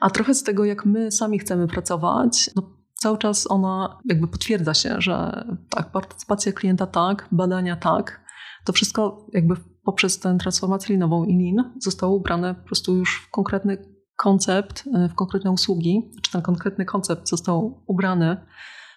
a 0.00 0.10
trochę 0.10 0.34
z 0.34 0.42
tego, 0.42 0.64
jak 0.64 0.86
my 0.86 1.12
sami 1.12 1.38
chcemy 1.38 1.68
pracować, 1.68 2.50
no 2.56 2.62
cały 2.94 3.18
czas 3.18 3.50
ona 3.50 3.98
jakby 4.04 4.28
potwierdza 4.28 4.74
się, 4.74 4.96
że 4.98 5.44
tak, 5.70 5.92
partycypacja 5.92 6.52
klienta 6.52 6.86
tak, 6.86 7.28
badania 7.32 7.76
tak, 7.76 8.24
to 8.64 8.72
wszystko 8.72 9.26
jakby 9.32 9.54
poprzez 9.84 10.18
tę 10.18 10.36
transformację 10.40 10.94
linową 10.94 11.24
i 11.24 11.44
lean 11.44 11.72
zostało 11.78 12.16
ubrane 12.16 12.54
po 12.54 12.66
prostu 12.66 12.96
już 12.96 13.22
w 13.26 13.30
konkretny 13.30 13.96
koncept, 14.16 14.84
w 15.10 15.14
konkretne 15.14 15.50
usługi, 15.50 16.10
czy 16.22 16.32
ten 16.32 16.42
konkretny 16.42 16.84
koncept 16.84 17.28
został 17.28 17.82
ubrany 17.86 18.36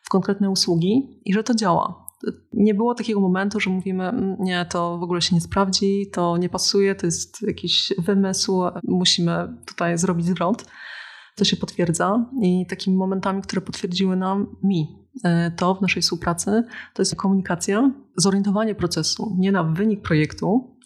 w 0.04 0.10
konkretne 0.10 0.50
usługi 0.50 1.22
i 1.25 1.34
że 1.34 1.44
to 1.44 1.56
działa 1.56 2.09
nie 2.53 2.73
było 2.73 2.95
takiego 2.95 3.19
momentu, 3.19 3.59
że 3.59 3.69
mówimy, 3.69 4.03
mm, 4.03 4.35
nie, 4.39 4.65
to 4.65 4.97
w 4.97 5.03
ogóle 5.03 5.21
się 5.21 5.35
nie 5.35 5.41
sprawdzi, 5.41 6.09
to 6.13 6.38
nie 6.38 6.49
pasuje, 6.49 6.95
to 6.95 7.05
jest 7.05 7.41
jakiś 7.47 7.93
wymysł, 7.97 8.61
musimy 8.83 9.57
tutaj 9.67 9.97
zrobić 9.97 10.25
zwrot. 10.25 10.65
To 11.35 11.45
się 11.45 11.57
potwierdza 11.57 12.25
i 12.41 12.65
takimi 12.69 12.97
momentami, 12.97 13.41
które 13.41 13.61
potwierdziły 13.61 14.15
nam 14.15 14.55
mi 14.63 14.88
e, 15.23 15.51
to 15.51 15.75
w 15.75 15.81
naszej 15.81 16.01
współpracy, 16.01 16.63
to 16.93 17.01
jest 17.01 17.15
komunikacja, 17.15 17.91
zorientowanie 18.17 18.75
procesu 18.75 19.35
nie 19.38 19.51
na 19.51 19.63
wynik 19.63 20.01
projektu, 20.01 20.77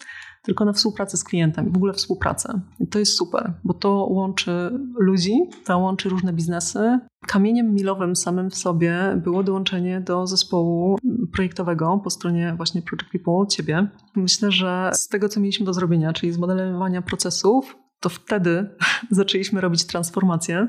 tylko 0.44 0.64
na 0.64 0.72
współpracę 0.72 1.16
z 1.16 1.24
klientem, 1.24 1.72
w 1.72 1.76
ogóle 1.76 1.92
współpracę. 1.92 2.60
I 2.80 2.86
to 2.86 2.98
jest 2.98 3.16
super, 3.16 3.52
bo 3.64 3.74
to 3.74 3.90
łączy 4.10 4.70
ludzi, 4.98 5.40
to 5.64 5.78
łączy 5.78 6.08
różne 6.08 6.32
biznesy. 6.32 6.98
Kamieniem 7.26 7.74
milowym 7.74 8.16
samym 8.16 8.50
w 8.50 8.54
sobie 8.54 9.20
było 9.24 9.42
dołączenie 9.42 10.00
do 10.00 10.26
zespołu 10.26 10.98
projektowego 11.32 12.00
po 12.04 12.10
stronie 12.10 12.54
właśnie 12.56 12.82
Project 12.82 13.12
People, 13.12 13.46
ciebie. 13.48 13.88
Myślę, 14.16 14.52
że 14.52 14.90
z 14.94 15.08
tego, 15.08 15.28
co 15.28 15.40
mieliśmy 15.40 15.66
do 15.66 15.72
zrobienia, 15.72 16.12
czyli 16.12 16.32
z 16.32 16.38
modelowania 16.38 17.02
procesów, 17.02 17.76
to 18.00 18.08
wtedy 18.08 18.76
zaczęliśmy 19.10 19.60
robić 19.60 19.84
transformację. 19.84 20.68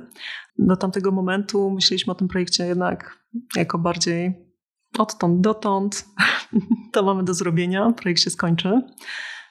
Do 0.59 0.75
tamtego 0.75 1.11
momentu 1.11 1.71
myśleliśmy 1.71 2.11
o 2.11 2.15
tym 2.15 2.27
projekcie 2.27 2.65
jednak 2.65 3.19
jako 3.55 3.77
bardziej 3.77 4.45
odtąd 4.97 5.41
dotąd. 5.41 6.05
To 6.93 7.03
mamy 7.03 7.23
do 7.23 7.33
zrobienia, 7.33 7.91
projekt 7.91 8.21
się 8.21 8.29
skończy. 8.29 8.81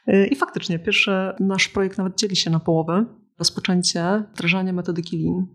Y, 0.08 0.26
I 0.26 0.36
faktycznie, 0.36 0.78
pierwszy 0.78 1.32
nasz 1.40 1.68
projekt 1.68 1.98
nawet 1.98 2.18
dzieli 2.18 2.36
się 2.36 2.50
na 2.50 2.60
połowę. 2.60 3.04
Rozpoczęcie 3.38 4.22
wdrażania 4.34 4.72
metodyki 4.72 5.24
Lean. 5.24 5.46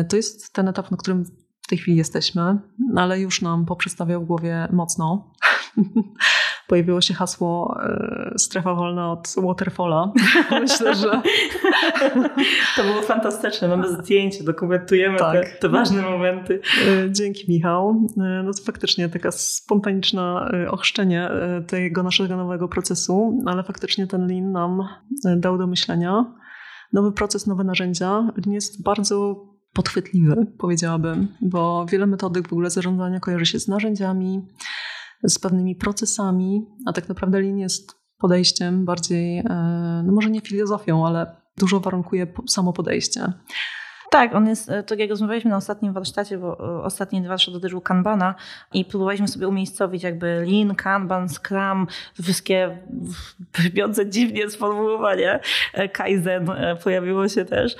Y, 0.00 0.04
to 0.04 0.16
jest 0.16 0.52
ten 0.52 0.68
etap, 0.68 0.90
na 0.90 0.96
którym 0.96 1.24
w 1.62 1.68
tej 1.68 1.78
chwili 1.78 1.96
jesteśmy, 1.96 2.58
ale 2.96 3.20
już 3.20 3.42
nam 3.42 3.66
poprzestawiał 3.66 4.22
w 4.22 4.26
głowie 4.26 4.68
mocno. 4.72 5.32
pojawiło 6.68 7.00
się 7.00 7.14
hasło 7.14 7.76
e, 7.82 8.34
strefa 8.36 8.74
wolna 8.74 9.12
od 9.12 9.34
waterfalla. 9.36 10.12
Myślę, 10.60 10.94
że 10.94 11.10
to 12.76 12.82
było 12.82 13.02
fantastyczne. 13.02 13.68
Mamy 13.68 13.88
zdjęcie, 13.88 14.44
dokumentujemy 14.44 15.18
tak. 15.18 15.48
te, 15.48 15.58
te, 15.58 15.68
ważne 15.68 16.02
momenty. 16.02 16.60
E, 16.88 17.12
dzięki 17.12 17.52
Michał. 17.52 18.06
E, 18.16 18.42
no 18.44 18.52
to 18.52 18.62
faktycznie 18.62 19.08
taka 19.08 19.30
spontaniczna 19.30 20.50
ochrzczenie 20.70 21.30
tego 21.66 22.02
naszego 22.02 22.36
nowego 22.36 22.68
procesu, 22.68 23.42
ale 23.46 23.62
faktycznie 23.62 24.06
ten 24.06 24.26
Lean 24.26 24.52
nam 24.52 24.88
dał 25.36 25.58
do 25.58 25.66
myślenia. 25.66 26.34
Nowy 26.92 27.12
proces, 27.12 27.46
nowe 27.46 27.64
narzędzia. 27.64 28.08
Lean 28.36 28.52
jest 28.52 28.82
bardzo 28.82 29.46
podchwytliwy, 29.72 30.46
powiedziałabym, 30.58 31.28
bo 31.40 31.86
wiele 31.86 32.06
metodyk 32.06 32.48
w 32.48 32.52
ogóle 32.52 32.70
zarządzania 32.70 33.20
kojarzy 33.20 33.46
się 33.46 33.60
z 33.60 33.68
narzędziami, 33.68 34.42
z 35.28 35.38
pewnymi 35.38 35.76
procesami, 35.76 36.66
a 36.86 36.92
tak 36.92 37.08
naprawdę 37.08 37.40
Lean 37.40 37.58
jest 37.58 37.92
podejściem 38.18 38.84
bardziej, 38.84 39.38
e, 39.38 39.44
no 40.06 40.12
może 40.12 40.30
nie 40.30 40.40
filozofią, 40.40 41.06
ale 41.06 41.36
dużo 41.58 41.80
warunkuje 41.80 42.26
samo 42.48 42.72
podejście. 42.72 43.32
Tak, 44.12 44.34
on 44.34 44.48
jest, 44.48 44.70
tak 44.86 44.98
jak 44.98 45.10
rozmawialiśmy 45.10 45.50
na 45.50 45.56
ostatnim 45.56 45.92
warsztacie, 45.92 46.38
bo 46.38 46.78
e, 46.78 46.82
ostatni 46.82 47.28
warsztat 47.28 47.54
dotyczył 47.54 47.80
Kanbana 47.80 48.34
i 48.72 48.84
próbowaliśmy 48.84 49.28
sobie 49.28 49.48
umiejscowić 49.48 50.02
jakby 50.02 50.44
Lean, 50.50 50.74
Kanban, 50.74 51.28
Scrum, 51.28 51.86
wszystkie 52.22 52.78
brzmiące 53.52 54.10
dziwnie 54.10 54.50
sformułowanie. 54.50 55.40
Kaizen 55.92 56.50
pojawiło 56.84 57.28
się 57.28 57.44
też 57.44 57.76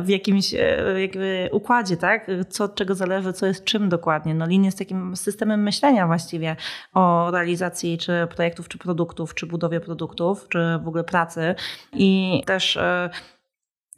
w 0.00 0.08
jakimś 0.08 0.52
jakby 1.00 1.48
układzie, 1.52 1.96
tak? 1.96 2.26
Co 2.48 2.64
od 2.64 2.74
czego 2.74 2.94
zależy, 2.94 3.32
co 3.32 3.46
jest 3.46 3.64
czym 3.64 3.88
dokładnie. 3.88 4.34
No 4.34 4.46
Lean 4.46 4.64
jest 4.64 4.78
takim 4.78 5.16
systemem 5.16 5.62
myślenia 5.62 6.06
właściwie 6.06 6.56
o 6.94 7.30
realizacji 7.30 7.98
czy 7.98 8.12
projektów, 8.34 8.68
czy 8.68 8.78
produktów, 8.78 9.34
czy 9.34 9.46
budowie 9.46 9.80
produktów, 9.80 10.46
czy 10.48 10.78
w 10.84 10.88
ogóle 10.88 11.04
pracy 11.04 11.54
i 11.92 12.42
też 12.46 12.78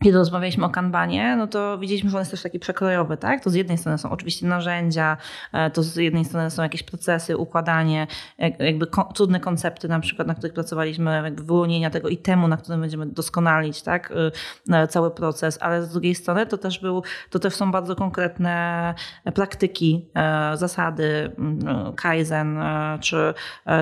kiedy 0.02 0.18
rozmawialiśmy 0.18 0.64
o 0.64 0.70
kanbanie, 0.70 1.36
no 1.36 1.46
to 1.46 1.78
widzieliśmy, 1.78 2.10
że 2.10 2.16
on 2.16 2.20
jest 2.20 2.30
też 2.30 2.42
taki 2.42 2.58
przekrojowy, 2.58 3.16
tak? 3.16 3.44
To 3.44 3.50
z 3.50 3.54
jednej 3.54 3.78
strony 3.78 3.98
są 3.98 4.10
oczywiście 4.10 4.46
narzędzia, 4.46 5.16
e, 5.52 5.70
to 5.70 5.82
z 5.82 5.96
jednej 5.96 6.24
strony 6.24 6.50
są 6.50 6.62
jakieś 6.62 6.82
procesy, 6.82 7.36
układanie, 7.36 8.06
jakby 8.58 8.86
trudne 9.14 9.40
koncepty 9.40 9.88
na 9.88 10.00
przykład, 10.00 10.28
na 10.28 10.34
których 10.34 10.52
pracowaliśmy, 10.52 11.22
jakby 11.24 11.42
wyłonienia 11.42 11.90
tego 11.90 12.08
i 12.08 12.16
temu, 12.16 12.48
na 12.48 12.56
którym 12.56 12.80
będziemy 12.80 13.06
doskonalić, 13.06 13.82
tak? 13.82 14.12
Y, 14.84 14.88
cały 14.88 15.10
proces, 15.10 15.58
ale 15.60 15.82
z 15.82 15.92
drugiej 15.92 16.14
strony 16.14 16.46
to 16.46 16.58
też 16.58 16.78
był, 16.78 17.02
to 17.30 17.38
też 17.38 17.54
są 17.54 17.72
bardzo 17.72 17.96
konkretne 17.96 18.94
praktyki, 19.34 20.08
e, 20.14 20.56
zasady 20.56 21.32
mm, 21.38 21.92
kaizen, 21.94 22.58
e, 22.58 22.98
czy, 23.00 23.34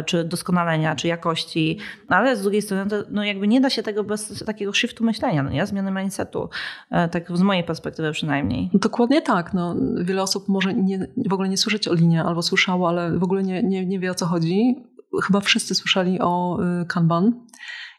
czy 0.06 0.24
doskonalenia, 0.24 0.96
czy 0.96 1.08
jakości, 1.08 1.78
ale 2.08 2.36
z 2.36 2.42
drugiej 2.42 2.62
strony 2.62 2.90
to, 2.90 2.96
no 3.10 3.24
jakby 3.24 3.48
nie 3.48 3.60
da 3.60 3.70
się 3.70 3.82
tego 3.82 4.04
bez 4.04 4.44
takiego 4.44 4.72
shiftu 4.72 5.04
myślenia, 5.04 5.42
no 5.42 5.50
nie? 5.50 5.66
Zmiany 5.66 5.90
mindsetu, 6.04 6.48
e, 6.90 7.08
tak 7.08 7.36
z 7.36 7.42
mojej 7.42 7.64
perspektywy 7.64 8.12
przynajmniej. 8.12 8.70
Dokładnie 8.74 9.22
tak. 9.22 9.54
No, 9.54 9.76
wiele 10.00 10.22
osób 10.22 10.48
może 10.48 10.74
nie, 10.74 11.08
w 11.28 11.32
ogóle 11.32 11.48
nie 11.48 11.56
słyszeć 11.56 11.88
o 11.88 11.94
linie 11.94 12.24
albo 12.24 12.42
słyszało, 12.42 12.88
ale 12.88 13.18
w 13.18 13.22
ogóle 13.22 13.42
nie, 13.42 13.62
nie, 13.62 13.86
nie 13.86 13.98
wie 13.98 14.10
o 14.10 14.14
co 14.14 14.26
chodzi. 14.26 14.84
Chyba 15.22 15.40
wszyscy 15.40 15.74
słyszeli 15.74 16.18
o 16.20 16.58
y, 16.82 16.86
Kanban. 16.86 17.32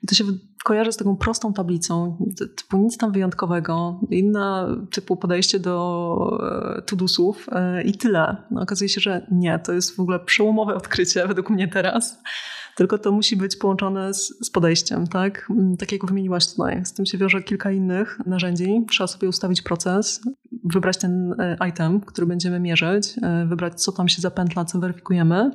I 0.03 0.07
to 0.07 0.15
się 0.15 0.23
kojarzy 0.65 0.91
z 0.91 0.97
taką 0.97 1.17
prostą 1.17 1.53
tablicą, 1.53 2.17
typu 2.57 2.77
nic 2.77 2.97
tam 2.97 3.11
wyjątkowego, 3.11 3.99
inne 4.09 4.67
typu 4.91 5.17
podejście 5.17 5.59
do 5.59 6.39
e, 6.77 6.81
tudusów 6.81 7.47
e, 7.51 7.83
i 7.83 7.93
tyle. 7.97 8.37
No, 8.51 8.61
okazuje 8.61 8.89
się, 8.89 9.01
że 9.01 9.27
nie, 9.31 9.59
to 9.59 9.73
jest 9.73 9.95
w 9.95 9.99
ogóle 9.99 10.19
przełomowe 10.19 10.75
odkrycie 10.75 11.27
według 11.27 11.49
mnie 11.49 11.67
teraz. 11.67 12.21
Tylko 12.75 12.97
to 12.97 13.11
musi 13.11 13.37
być 13.37 13.55
połączone 13.55 14.13
z, 14.13 14.45
z 14.45 14.49
podejściem, 14.49 15.07
tak? 15.07 15.47
Mm, 15.49 15.77
tak 15.77 15.91
jak 15.91 16.05
wymieniłaś 16.05 16.47
tutaj. 16.47 16.85
Z 16.85 16.93
tym 16.93 17.05
się 17.05 17.17
wiąże 17.17 17.43
kilka 17.43 17.71
innych 17.71 18.19
narzędzi. 18.25 18.85
Trzeba 18.89 19.07
sobie 19.07 19.29
ustawić 19.29 19.61
proces, 19.61 20.21
wybrać 20.63 20.97
ten 20.97 21.35
e, 21.39 21.57
item, 21.69 22.01
który 22.01 22.27
będziemy 22.27 22.59
mierzyć, 22.59 23.15
e, 23.21 23.45
wybrać 23.45 23.81
co 23.81 23.91
tam 23.91 24.07
się 24.07 24.21
zapętla, 24.21 24.65
co 24.65 24.79
weryfikujemy, 24.79 25.51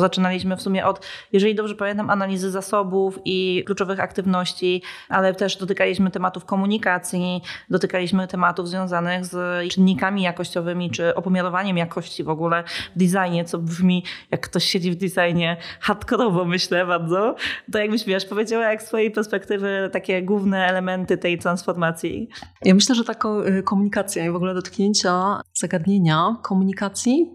Zaczynaliśmy 0.00 0.56
w 0.56 0.62
sumie 0.62 0.86
od, 0.86 1.06
jeżeli 1.32 1.54
dobrze 1.54 1.74
pamiętam, 1.74 2.10
analizy 2.10 2.50
zasobów 2.50 3.18
i 3.24 3.62
kluczowych 3.66 4.00
aktywności, 4.00 4.82
ale 5.08 5.34
też 5.34 5.56
dotykaliśmy 5.56 6.10
tematów 6.10 6.44
komunikacji, 6.44 7.42
dotykaliśmy 7.70 8.28
tematów 8.28 8.68
związanych 8.68 9.26
z 9.26 9.68
czynnikami 9.72 10.22
jakościowymi 10.22 10.90
czy 10.90 11.14
opomiarowaniem 11.14 11.76
jakości 11.76 12.24
w 12.24 12.28
ogóle 12.28 12.64
w 12.96 12.98
designie, 12.98 13.44
co 13.44 13.58
brzmi, 13.58 14.04
jak 14.30 14.40
ktoś 14.40 14.64
siedzi 14.64 14.90
w 14.90 14.96
designie 14.96 15.56
hardkorowo, 15.80 16.44
myślę 16.44 16.86
bardzo. 16.86 17.36
To 17.72 17.78
jakbyś 17.78 18.04
wiesz, 18.04 18.24
powiedziała 18.24 18.70
jak 18.70 18.82
z 18.82 18.86
swojej 18.86 19.10
perspektywy 19.10 19.90
takie 19.92 20.22
główne 20.22 20.66
elementy 20.66 21.18
tej 21.18 21.38
transformacji. 21.38 22.28
Ja 22.64 22.74
myślę, 22.74 22.94
że 22.94 23.04
taka 23.04 23.28
y, 23.28 23.62
komunikacja 23.62 24.26
i 24.26 24.30
w 24.30 24.36
ogóle 24.36 24.54
dotknięcia 24.54 25.40
zagadnienia 25.54 26.36
komunikacji, 26.42 27.30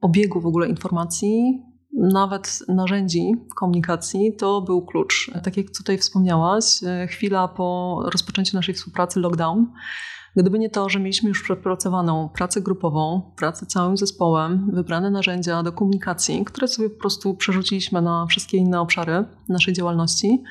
obiegu 0.00 0.40
w 0.40 0.46
ogóle 0.46 0.68
informacji, 0.68 1.62
nawet 1.94 2.58
narzędzi 2.68 3.32
komunikacji, 3.56 4.36
to 4.38 4.60
był 4.60 4.86
klucz. 4.86 5.30
Tak 5.44 5.56
jak 5.56 5.66
tutaj 5.78 5.98
wspomniałaś, 5.98 6.64
e, 6.82 7.06
chwila 7.06 7.48
po 7.48 8.00
rozpoczęciu 8.12 8.56
naszej 8.56 8.74
współpracy 8.74 9.20
lockdown, 9.20 9.66
Gdyby 10.36 10.58
nie 10.58 10.70
to, 10.70 10.88
że 10.88 11.00
mieliśmy 11.00 11.28
już 11.28 11.42
przepracowaną 11.42 12.28
pracę 12.28 12.60
grupową, 12.60 13.32
pracę 13.36 13.66
całym 13.66 13.96
zespołem, 13.96 14.70
wybrane 14.72 15.10
narzędzia 15.10 15.62
do 15.62 15.72
komunikacji, 15.72 16.44
które 16.44 16.68
sobie 16.68 16.90
po 16.90 17.00
prostu 17.00 17.34
przerzuciliśmy 17.34 18.02
na 18.02 18.26
wszystkie 18.26 18.56
inne 18.56 18.80
obszary 18.80 19.24
naszej 19.48 19.74
działalności, 19.74 20.42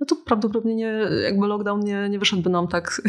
no 0.00 0.06
to 0.06 0.16
prawdopodobnie 0.16 0.74
nie, 0.74 0.92
jakby 1.22 1.46
lockdown 1.46 1.80
nie, 1.80 2.08
nie 2.08 2.18
wyszedłby 2.18 2.50
nam 2.50 2.68
tak, 2.68 3.02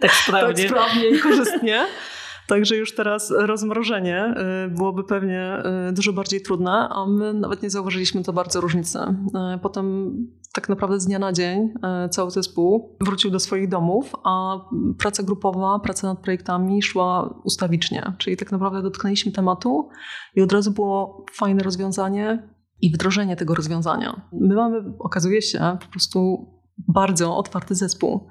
tak, 0.00 0.12
sprawnie. 0.12 0.54
tak 0.68 0.68
sprawnie 0.68 1.08
i 1.08 1.18
korzystnie. 1.18 1.86
Także 2.46 2.76
już 2.76 2.94
teraz 2.94 3.30
rozmrożenie 3.30 4.34
y, 4.66 4.70
byłoby 4.70 5.04
pewnie 5.04 5.62
y, 5.88 5.92
dużo 5.92 6.12
bardziej 6.12 6.42
trudne, 6.42 6.88
a 6.90 7.06
my 7.06 7.34
nawet 7.34 7.62
nie 7.62 7.70
zauważyliśmy 7.70 8.22
to 8.22 8.32
bardzo 8.32 8.60
różnicy. 8.60 8.98
Y, 8.98 9.58
potem 9.62 10.16
tak 10.54 10.68
naprawdę 10.68 11.00
z 11.00 11.06
dnia 11.06 11.18
na 11.18 11.32
dzień 11.32 11.74
cały 12.10 12.30
zespół 12.30 12.96
wrócił 13.00 13.30
do 13.30 13.40
swoich 13.40 13.68
domów, 13.68 14.12
a 14.24 14.58
praca 14.98 15.22
grupowa, 15.22 15.78
praca 15.78 16.08
nad 16.08 16.18
projektami 16.18 16.82
szła 16.82 17.40
ustawicznie. 17.44 18.12
Czyli 18.18 18.36
tak 18.36 18.52
naprawdę 18.52 18.82
dotknęliśmy 18.82 19.32
tematu 19.32 19.88
i 20.34 20.42
od 20.42 20.52
razu 20.52 20.70
było 20.70 21.24
fajne 21.32 21.62
rozwiązanie 21.62 22.48
i 22.80 22.92
wdrożenie 22.92 23.36
tego 23.36 23.54
rozwiązania. 23.54 24.28
My 24.32 24.54
mamy, 24.54 24.82
okazuje 24.98 25.42
się, 25.42 25.76
po 25.80 25.86
prostu 25.86 26.48
bardzo 26.88 27.36
otwarty 27.36 27.74
zespół. 27.74 28.28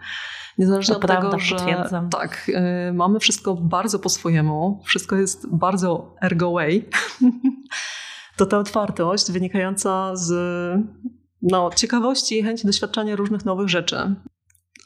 Niezależnie 0.57 0.93
to 0.95 0.99
od 0.99 1.05
prawda, 1.05 1.29
tego, 1.29 1.39
że 1.39 1.55
potwierdzam. 1.55 2.09
tak, 2.09 2.51
y, 2.89 2.93
mamy 2.93 3.19
wszystko 3.19 3.55
bardzo 3.55 3.99
po 3.99 4.09
swojemu, 4.09 4.81
wszystko 4.85 5.15
jest 5.15 5.55
bardzo 5.55 6.15
ergo 6.21 6.51
way, 6.51 6.89
to 8.37 8.45
ta 8.45 8.57
otwartość 8.57 9.31
wynikająca 9.31 10.15
z 10.15 10.33
no, 11.41 11.69
ciekawości 11.75 12.39
i 12.39 12.43
chęci 12.43 12.67
doświadczania 12.67 13.15
różnych 13.15 13.45
nowych 13.45 13.69
rzeczy. 13.69 14.15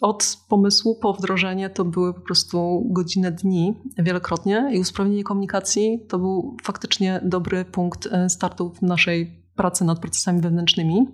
Od 0.01 0.37
pomysłu 0.49 0.99
po 1.01 1.13
wdrożenie 1.13 1.69
to 1.69 1.85
były 1.85 2.13
po 2.13 2.21
prostu 2.21 2.83
godziny, 2.89 3.31
dni 3.31 3.73
wielokrotnie 3.97 4.69
i 4.73 4.79
usprawnienie 4.79 5.23
komunikacji 5.23 6.05
to 6.09 6.19
był 6.19 6.57
faktycznie 6.63 7.21
dobry 7.23 7.65
punkt 7.65 8.05
y, 8.05 8.29
startu 8.29 8.73
w 8.73 8.81
naszej 8.81 9.43
pracy 9.55 9.85
nad 9.85 9.99
procesami 9.99 10.41
wewnętrznymi. 10.41 11.07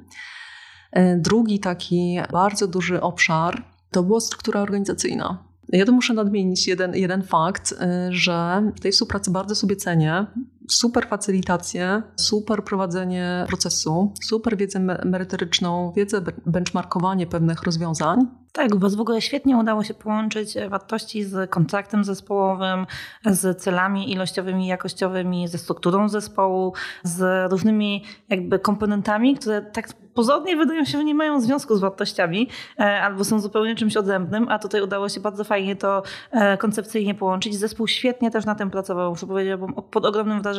Y, 0.97 1.19
drugi 1.21 1.59
taki 1.59 2.17
bardzo 2.31 2.67
duży 2.67 3.01
obszar 3.01 3.74
to 3.95 4.03
była 4.03 4.19
struktura 4.19 4.61
organizacyjna. 4.61 5.43
Ja 5.69 5.85
tu 5.85 5.93
muszę 5.93 6.13
nadmienić 6.13 6.67
jeden, 6.67 6.95
jeden 6.95 7.23
fakt, 7.23 7.71
y, 7.71 7.75
że 8.09 8.71
tej 8.81 8.91
współpracy 8.91 9.31
bardzo 9.31 9.55
sobie 9.55 9.75
cenię 9.75 10.25
super 10.69 11.07
facylitację, 11.07 12.01
super 12.15 12.63
prowadzenie 12.63 13.45
procesu, 13.47 14.13
super 14.23 14.57
wiedzę 14.57 14.79
merytoryczną, 15.05 15.93
wiedzę 15.95 16.21
benchmarkowanie 16.45 17.27
pewnych 17.27 17.63
rozwiązań. 17.63 18.19
Tak, 18.51 18.75
Was 18.75 18.95
w 18.95 19.01
ogóle 19.01 19.21
świetnie 19.21 19.57
udało 19.57 19.83
się 19.83 19.93
połączyć 19.93 20.53
wartości 20.69 21.23
z 21.23 21.49
kontraktem 21.49 22.03
zespołowym, 22.03 22.85
z 23.25 23.61
celami 23.61 24.11
ilościowymi, 24.11 24.67
jakościowymi, 24.67 25.47
ze 25.47 25.57
strukturą 25.57 26.09
zespołu, 26.09 26.73
z 27.03 27.51
różnymi 27.51 28.03
jakby 28.29 28.59
komponentami, 28.59 29.35
które 29.35 29.61
tak 29.61 29.87
pozornie 30.15 30.55
wydają 30.57 30.85
się, 30.85 30.97
że 30.97 31.03
nie 31.03 31.15
mają 31.15 31.41
związku 31.41 31.75
z 31.75 31.79
wartościami 31.79 32.49
e, 32.79 33.01
albo 33.01 33.23
są 33.23 33.39
zupełnie 33.39 33.75
czymś 33.75 33.97
odrębnym, 33.97 34.49
a 34.49 34.59
tutaj 34.59 34.81
udało 34.81 35.09
się 35.09 35.19
bardzo 35.19 35.43
fajnie 35.43 35.75
to 35.75 36.03
e, 36.31 36.57
koncepcyjnie 36.57 37.15
połączyć. 37.15 37.55
Zespół 37.55 37.87
świetnie 37.87 38.31
też 38.31 38.45
na 38.45 38.55
tym 38.55 38.71
pracował, 38.71 39.09
muszę 39.09 39.27
powiedzieć, 39.27 39.59
pod 39.91 40.05
ogromnym 40.05 40.41
wrażeniem, 40.41 40.54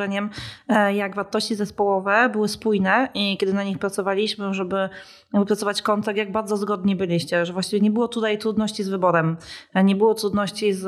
jak 0.94 1.14
wartości 1.14 1.54
zespołowe 1.54 2.28
były 2.32 2.48
spójne 2.48 3.08
i 3.14 3.36
kiedy 3.36 3.52
na 3.52 3.64
nich 3.64 3.78
pracowaliśmy, 3.78 4.54
żeby 4.54 4.88
wypracować 5.32 5.82
kontrakt, 5.82 6.18
jak 6.18 6.32
bardzo 6.32 6.56
zgodni 6.56 6.96
byliście, 6.96 7.46
że 7.46 7.52
właściwie 7.52 7.80
nie 7.80 7.90
było 7.90 8.08
tutaj 8.08 8.38
trudności 8.38 8.82
z 8.82 8.88
wyborem, 8.88 9.36
nie 9.84 9.96
było 9.96 10.14
trudności 10.14 10.72
z, 10.72 10.82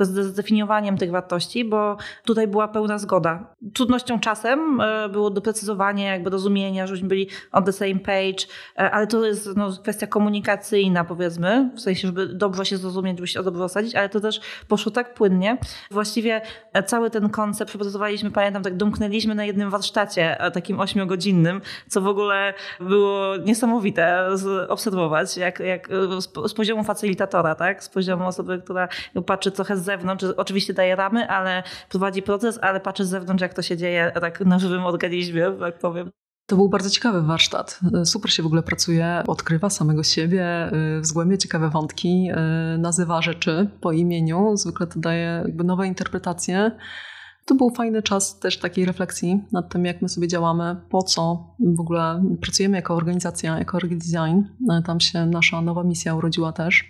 z 0.00 0.26
zdefiniowaniem 0.26 0.98
tych 0.98 1.10
wartości, 1.10 1.64
bo 1.64 1.96
tutaj 2.24 2.48
była 2.48 2.68
pełna 2.68 2.98
zgoda. 2.98 3.54
Trudnością 3.74 4.20
czasem 4.20 4.80
e, 4.80 5.08
było 5.08 5.30
doprecyzowanie, 5.30 6.04
jakby 6.04 6.30
rozumienia, 6.30 6.86
żebyśmy 6.86 7.08
byli 7.08 7.28
on 7.52 7.64
the 7.64 7.72
same 7.72 7.98
page, 7.98 8.46
e, 8.78 8.90
ale 8.90 9.06
to 9.06 9.26
jest 9.26 9.56
no, 9.56 9.70
kwestia 9.82 10.06
komunikacyjna, 10.06 11.04
powiedzmy, 11.04 11.70
w 11.74 11.80
sensie, 11.80 12.06
żeby 12.06 12.26
dobrze 12.26 12.66
się 12.66 12.76
zrozumieć, 12.76 13.16
żeby 13.18 13.26
się 13.26 13.42
dobrze 13.42 13.64
osadzić, 13.64 13.94
ale 13.94 14.08
to 14.08 14.20
też 14.20 14.40
poszło 14.68 14.92
tak 14.92 15.14
płynnie. 15.14 15.58
Właściwie 15.90 16.40
e, 16.72 16.82
cały 16.82 17.10
ten 17.10 17.30
koncept 17.30 17.68
przepracowaliśmy, 17.68 18.21
pamiętam, 18.30 18.62
tak 18.62 18.76
domknęliśmy 18.76 19.34
na 19.34 19.44
jednym 19.44 19.70
warsztacie, 19.70 20.36
takim 20.52 20.80
ośmiogodzinnym, 20.80 21.60
co 21.88 22.00
w 22.00 22.06
ogóle 22.06 22.54
było 22.80 23.36
niesamowite 23.36 24.28
obserwować, 24.68 25.36
jak, 25.36 25.60
jak 25.60 25.88
z, 26.18 26.50
z 26.50 26.54
poziomu 26.54 26.84
facylitatora, 26.84 27.54
tak? 27.54 27.84
z 27.84 27.88
poziomu 27.88 28.26
osoby, 28.26 28.62
która 28.64 28.88
patrzy 29.26 29.50
trochę 29.50 29.76
z 29.76 29.84
zewnątrz, 29.84 30.24
oczywiście 30.36 30.74
daje 30.74 30.96
ramy, 30.96 31.28
ale 31.28 31.62
prowadzi 31.88 32.22
proces, 32.22 32.58
ale 32.62 32.80
patrzy 32.80 33.04
z 33.04 33.08
zewnątrz, 33.08 33.42
jak 33.42 33.54
to 33.54 33.62
się 33.62 33.76
dzieje 33.76 34.12
tak 34.20 34.40
na 34.40 34.58
żywym 34.58 34.84
organizmie, 34.84 35.52
tak 35.60 35.78
powiem. 35.78 36.10
To 36.46 36.56
był 36.56 36.68
bardzo 36.68 36.90
ciekawy 36.90 37.22
warsztat. 37.22 37.80
Super 38.04 38.32
się 38.32 38.42
w 38.42 38.46
ogóle 38.46 38.62
pracuje, 38.62 39.22
odkrywa 39.26 39.70
samego 39.70 40.02
siebie, 40.02 40.70
zgłębia 41.00 41.36
ciekawe 41.36 41.70
wątki, 41.70 42.30
nazywa 42.78 43.22
rzeczy 43.22 43.68
po 43.80 43.92
imieniu. 43.92 44.56
Zwykle 44.56 44.86
to 44.86 45.00
daje 45.00 45.42
jakby 45.44 45.64
nowe 45.64 45.86
interpretacje. 45.86 46.70
To 47.46 47.54
był 47.54 47.70
fajny 47.70 48.02
czas 48.02 48.38
też 48.38 48.58
takiej 48.58 48.84
refleksji 48.84 49.44
nad 49.52 49.72
tym, 49.72 49.84
jak 49.84 50.02
my 50.02 50.08
sobie 50.08 50.28
działamy, 50.28 50.76
po 50.90 51.02
co 51.02 51.46
w 51.76 51.80
ogóle 51.80 52.24
pracujemy 52.40 52.76
jako 52.76 52.94
organizacja, 52.94 53.58
jako 53.58 53.78
design. 53.78 54.42
Tam 54.84 55.00
się 55.00 55.26
nasza 55.26 55.62
nowa 55.62 55.84
misja 55.84 56.14
urodziła 56.14 56.52
też. 56.52 56.84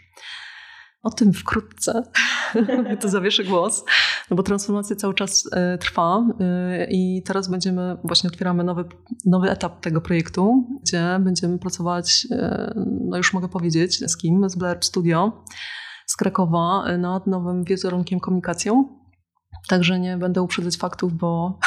O 1.02 1.10
tym 1.10 1.32
wkrótce. 1.32 2.02
to 3.00 3.08
zawieszę 3.08 3.44
głos, 3.44 3.84
no 4.30 4.36
bo 4.36 4.42
transformacja 4.42 4.96
cały 4.96 5.14
czas 5.14 5.48
e, 5.52 5.78
trwa 5.78 6.26
e, 6.40 6.86
i 6.90 7.22
teraz 7.22 7.48
będziemy, 7.48 7.96
właśnie 8.04 8.30
otwieramy 8.30 8.64
nowy, 8.64 8.84
nowy 9.26 9.50
etap 9.50 9.80
tego 9.80 10.00
projektu, 10.00 10.66
gdzie 10.82 11.18
będziemy 11.20 11.58
pracować, 11.58 12.26
e, 12.30 12.74
no 13.00 13.16
już 13.16 13.32
mogę 13.32 13.48
powiedzieć, 13.48 14.10
z 14.10 14.16
kim? 14.16 14.50
Z 14.50 14.56
Blair 14.56 14.78
Studio 14.80 15.44
z 16.06 16.16
Krakowa 16.16 16.84
nad 16.98 17.26
nowym 17.26 17.64
wizerunkiem 17.64 18.20
komunikacją 18.20 19.01
Także 19.68 20.00
nie 20.00 20.16
będę 20.16 20.42
uprzedzać 20.42 20.76
faktów, 20.76 21.14
bo 21.14 21.58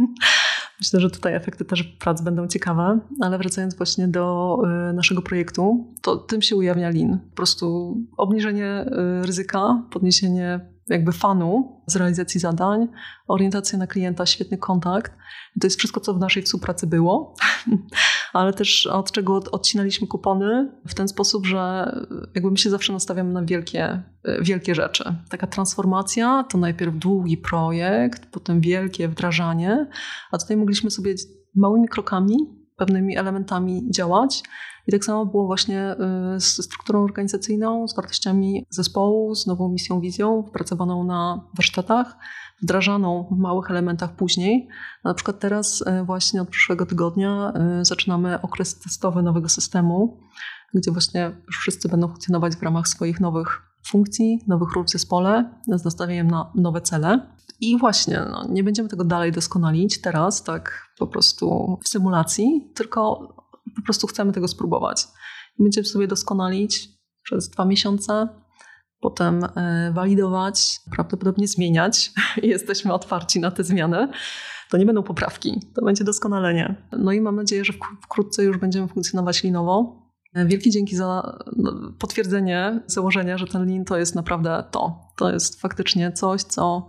myślę, 0.80 1.00
że 1.00 1.10
tutaj 1.10 1.34
efekty 1.34 1.64
też 1.64 1.82
prac 1.82 2.22
będą 2.22 2.48
ciekawe. 2.48 2.98
Ale 3.20 3.38
wracając 3.38 3.74
właśnie 3.74 4.08
do 4.08 4.56
y, 4.90 4.92
naszego 4.92 5.22
projektu, 5.22 5.86
to 6.02 6.16
tym 6.16 6.42
się 6.42 6.56
ujawnia 6.56 6.90
lin. 6.90 7.18
Po 7.30 7.36
prostu 7.36 7.96
obniżenie 8.16 8.86
y, 9.22 9.26
ryzyka, 9.26 9.82
podniesienie 9.90 10.60
jakby 10.88 11.12
fanu 11.12 11.82
z 11.86 11.96
realizacji 11.96 12.40
zadań, 12.40 12.88
orientacja 13.28 13.78
na 13.78 13.86
klienta, 13.86 14.26
świetny 14.26 14.58
kontakt. 14.58 15.12
To 15.60 15.66
jest 15.66 15.78
wszystko, 15.78 16.00
co 16.00 16.14
w 16.14 16.18
naszej 16.18 16.42
współpracy 16.42 16.86
było, 16.86 17.34
ale 18.32 18.52
też 18.52 18.86
od 18.86 19.12
czego 19.12 19.42
odcinaliśmy 19.52 20.06
kupony 20.06 20.72
w 20.86 20.94
ten 20.94 21.08
sposób, 21.08 21.46
że 21.46 21.92
jakby 22.34 22.50
my 22.50 22.58
się 22.58 22.70
zawsze 22.70 22.92
nastawiamy 22.92 23.32
na 23.32 23.42
wielkie, 23.42 24.02
wielkie 24.40 24.74
rzeczy. 24.74 25.04
Taka 25.30 25.46
transformacja 25.46 26.44
to 26.50 26.58
najpierw 26.58 26.96
długi 26.96 27.36
projekt, 27.36 28.26
potem 28.30 28.60
wielkie 28.60 29.08
wdrażanie, 29.08 29.86
a 30.30 30.38
tutaj 30.38 30.56
mogliśmy 30.56 30.90
sobie 30.90 31.14
małymi 31.54 31.88
krokami, 31.88 32.36
pewnymi 32.78 33.16
elementami 33.16 33.90
działać 33.90 34.42
I 34.88 34.92
tak 34.92 35.04
samo 35.04 35.26
było 35.26 35.46
właśnie 35.46 35.96
z 36.38 36.64
strukturą 36.64 37.04
organizacyjną, 37.04 37.88
z 37.88 37.96
wartościami 37.96 38.66
zespołu, 38.70 39.34
z 39.34 39.46
nową 39.46 39.68
misją, 39.68 40.00
wizją, 40.00 40.42
wypracowaną 40.42 41.04
na 41.04 41.48
warsztatach, 41.56 42.16
wdrażaną 42.62 43.28
w 43.30 43.38
małych 43.38 43.70
elementach 43.70 44.16
później. 44.16 44.68
Na 45.04 45.14
przykład 45.14 45.38
teraz 45.38 45.84
właśnie 46.04 46.42
od 46.42 46.48
przyszłego 46.48 46.86
tygodnia 46.86 47.52
zaczynamy 47.82 48.40
okres 48.42 48.78
testowy 48.78 49.22
nowego 49.22 49.48
systemu, 49.48 50.20
gdzie 50.74 50.90
właśnie 50.90 51.30
wszyscy 51.52 51.88
będą 51.88 52.08
funkcjonować 52.08 52.56
w 52.56 52.62
ramach 52.62 52.88
swoich 52.88 53.20
nowych 53.20 53.62
funkcji, 53.90 54.44
nowych 54.46 54.72
ról 54.72 54.84
w 54.84 54.90
zespole 54.90 55.60
z 55.66 55.84
nastawieniem 55.84 56.30
na 56.30 56.52
nowe 56.54 56.80
cele. 56.80 57.34
I 57.60 57.78
właśnie, 57.78 58.22
no, 58.30 58.46
nie 58.48 58.64
będziemy 58.64 58.88
tego 58.88 59.04
dalej 59.04 59.32
doskonalić 59.32 60.00
teraz, 60.00 60.42
tak 60.42 60.88
po 60.98 61.06
prostu 61.06 61.78
w 61.84 61.88
symulacji, 61.88 62.72
tylko 62.74 63.28
po 63.76 63.82
prostu 63.84 64.06
chcemy 64.06 64.32
tego 64.32 64.48
spróbować. 64.48 65.08
Będziemy 65.58 65.86
sobie 65.86 66.08
doskonalić 66.08 66.88
przez 67.22 67.50
dwa 67.50 67.64
miesiące, 67.64 68.28
potem 69.00 69.44
e, 69.44 69.92
walidować, 69.94 70.80
prawdopodobnie 70.90 71.48
zmieniać. 71.48 72.12
Jesteśmy 72.42 72.92
otwarci 72.92 73.40
na 73.40 73.50
te 73.50 73.64
zmiany. 73.64 74.08
To 74.70 74.76
nie 74.76 74.86
będą 74.86 75.02
poprawki, 75.02 75.60
to 75.74 75.84
będzie 75.84 76.04
doskonalenie. 76.04 76.76
No 76.92 77.12
i 77.12 77.20
mam 77.20 77.36
nadzieję, 77.36 77.64
że 77.64 77.72
wkrótce 78.02 78.44
już 78.44 78.58
będziemy 78.58 78.88
funkcjonować 78.88 79.42
linowo, 79.42 80.07
Wielkie 80.46 80.70
dzięki 80.70 80.96
za 80.96 81.38
no, 81.56 81.92
potwierdzenie 81.98 82.82
założenia, 82.86 83.38
że 83.38 83.46
ten 83.46 83.66
lin 83.66 83.84
to 83.84 83.98
jest 83.98 84.14
naprawdę 84.14 84.64
to. 84.70 85.00
To 85.16 85.32
jest 85.32 85.60
faktycznie 85.60 86.12
coś, 86.12 86.42
co 86.42 86.86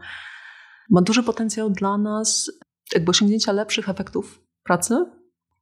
ma 0.89 1.01
duży 1.01 1.23
potencjał 1.23 1.69
dla 1.69 1.97
nas, 1.97 2.51
jakby 2.93 3.09
osiągnięcia 3.09 3.51
lepszych 3.51 3.89
efektów 3.89 4.41
pracy 4.63 5.05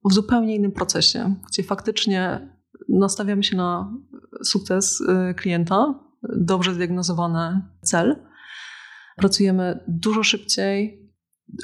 w 0.09 0.13
zupełnie 0.13 0.55
innym 0.55 0.71
procesie, 0.71 1.35
gdzie 1.47 1.63
faktycznie 1.63 2.49
nastawiamy 2.89 3.43
się 3.43 3.57
na 3.57 3.93
sukces 4.43 5.01
y, 5.01 5.33
klienta, 5.33 5.99
dobrze 6.23 6.73
zdiagnozowany 6.73 7.61
cel. 7.81 8.23
Pracujemy 9.17 9.83
dużo 9.87 10.23
szybciej, 10.23 11.06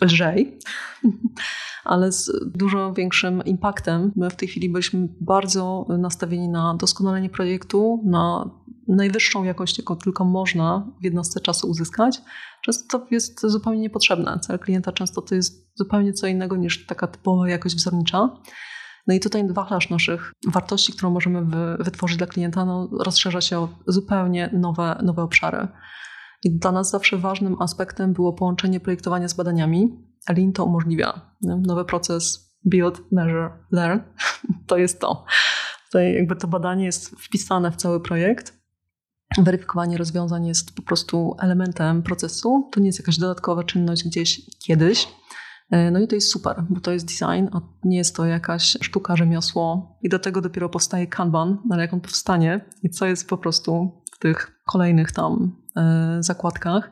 lżej, 0.04 0.60
ale 1.84 2.12
z 2.12 2.32
dużo 2.46 2.94
większym 2.94 3.46
impaktem. 3.46 4.12
My 4.16 4.30
w 4.30 4.36
tej 4.36 4.48
chwili 4.48 4.70
byliśmy 4.70 5.08
bardzo 5.22 5.86
nastawieni 6.00 6.50
na 6.50 6.76
doskonalenie 6.80 7.30
projektu, 7.30 8.04
na 8.06 8.50
najwyższą 8.88 9.44
jakość, 9.44 9.78
jaką 9.78 9.96
tylko 9.96 10.26
można 10.26 10.92
w 11.02 11.04
jednostce 11.04 11.40
czasu 11.40 11.70
uzyskać. 11.70 12.22
Często 12.62 13.00
to 13.00 13.06
jest 13.12 13.42
zupełnie 13.42 13.82
niepotrzebne. 13.82 14.40
Cel 14.40 14.60
klienta 14.60 14.92
często 14.92 15.22
to 15.22 15.36
jest 15.36 15.72
zupełnie 15.76 16.14
co 16.14 16.28
innego 16.28 16.56
niż 16.56 16.86
taka 16.86 17.08
typowa 17.08 17.50
jakość 17.50 17.76
wzornicza. 17.76 18.30
No 19.08 19.14
i 19.14 19.20
tutaj 19.20 19.54
wachlarz 19.54 19.90
naszych 19.90 20.34
wartości, 20.48 20.94
którą 20.94 21.10
możemy 21.10 21.46
wytworzyć 21.80 22.18
dla 22.18 22.28
klienta, 22.28 22.66
no, 22.66 22.90
rozszerza 23.00 23.42
się 23.42 23.60
o 23.60 23.70
zupełnie 23.88 24.50
nowe, 24.54 25.00
nowe 25.04 25.24
obszary. 25.24 25.68
I 26.44 26.58
dla 26.58 26.72
nas 26.72 26.90
zawsze 26.90 27.18
ważnym 27.18 27.62
aspektem 27.62 28.14
było 28.14 28.34
połączenie 28.34 28.80
projektowania 28.80 29.28
z 29.28 29.34
badaniami. 29.34 29.98
Lean 30.30 30.54
to 30.54 30.66
umożliwia. 30.66 31.36
Nowy 31.42 31.86
proces 31.86 32.54
build, 32.66 33.12
measure, 33.12 33.50
learn. 33.72 34.00
To 34.68 34.78
jest 34.78 35.00
to. 35.00 35.26
Tutaj 35.86 36.14
jakby 36.14 36.36
to 36.36 36.48
badanie 36.48 36.86
jest 36.86 37.10
wpisane 37.10 37.72
w 37.72 37.76
cały 37.76 38.02
projekt. 38.02 38.64
Weryfikowanie 39.38 39.98
rozwiązań 39.98 40.48
jest 40.48 40.76
po 40.76 40.82
prostu 40.82 41.36
elementem 41.40 42.04
procesu. 42.04 42.70
To 42.72 42.80
nie 42.80 42.86
jest 42.86 43.00
jakaś 43.00 43.18
dodatkowa 43.18 43.64
czynność 43.64 44.04
gdzieś 44.04 44.42
kiedyś. 44.60 45.08
E, 45.72 45.92
no 45.92 46.00
i 46.00 46.08
to 46.08 46.16
jest 46.16 46.32
super, 46.32 46.64
bo 46.70 46.80
to 46.80 46.92
jest 46.92 47.06
design, 47.06 47.48
a 47.52 47.62
nie 47.84 47.98
jest 47.98 48.16
to 48.16 48.26
jakaś 48.26 48.78
sztuka, 48.82 49.16
rzemiosło. 49.16 49.98
I 50.02 50.10
do 50.10 50.20
tego 50.20 50.42
dopiero 50.42 50.70
powstaje 50.70 51.08
Kanban, 51.08 51.58
ale 51.72 51.82
jak 51.82 51.94
on 51.94 52.02
powstanie 52.02 52.66
i 52.84 52.90
co 52.90 53.06
jest 53.06 53.30
po 53.30 53.38
prostu 53.38 54.02
w 54.16 54.20
tych 54.20 54.62
kolejnych 54.66 55.12
tam 55.12 55.63
zakładkach, 56.20 56.92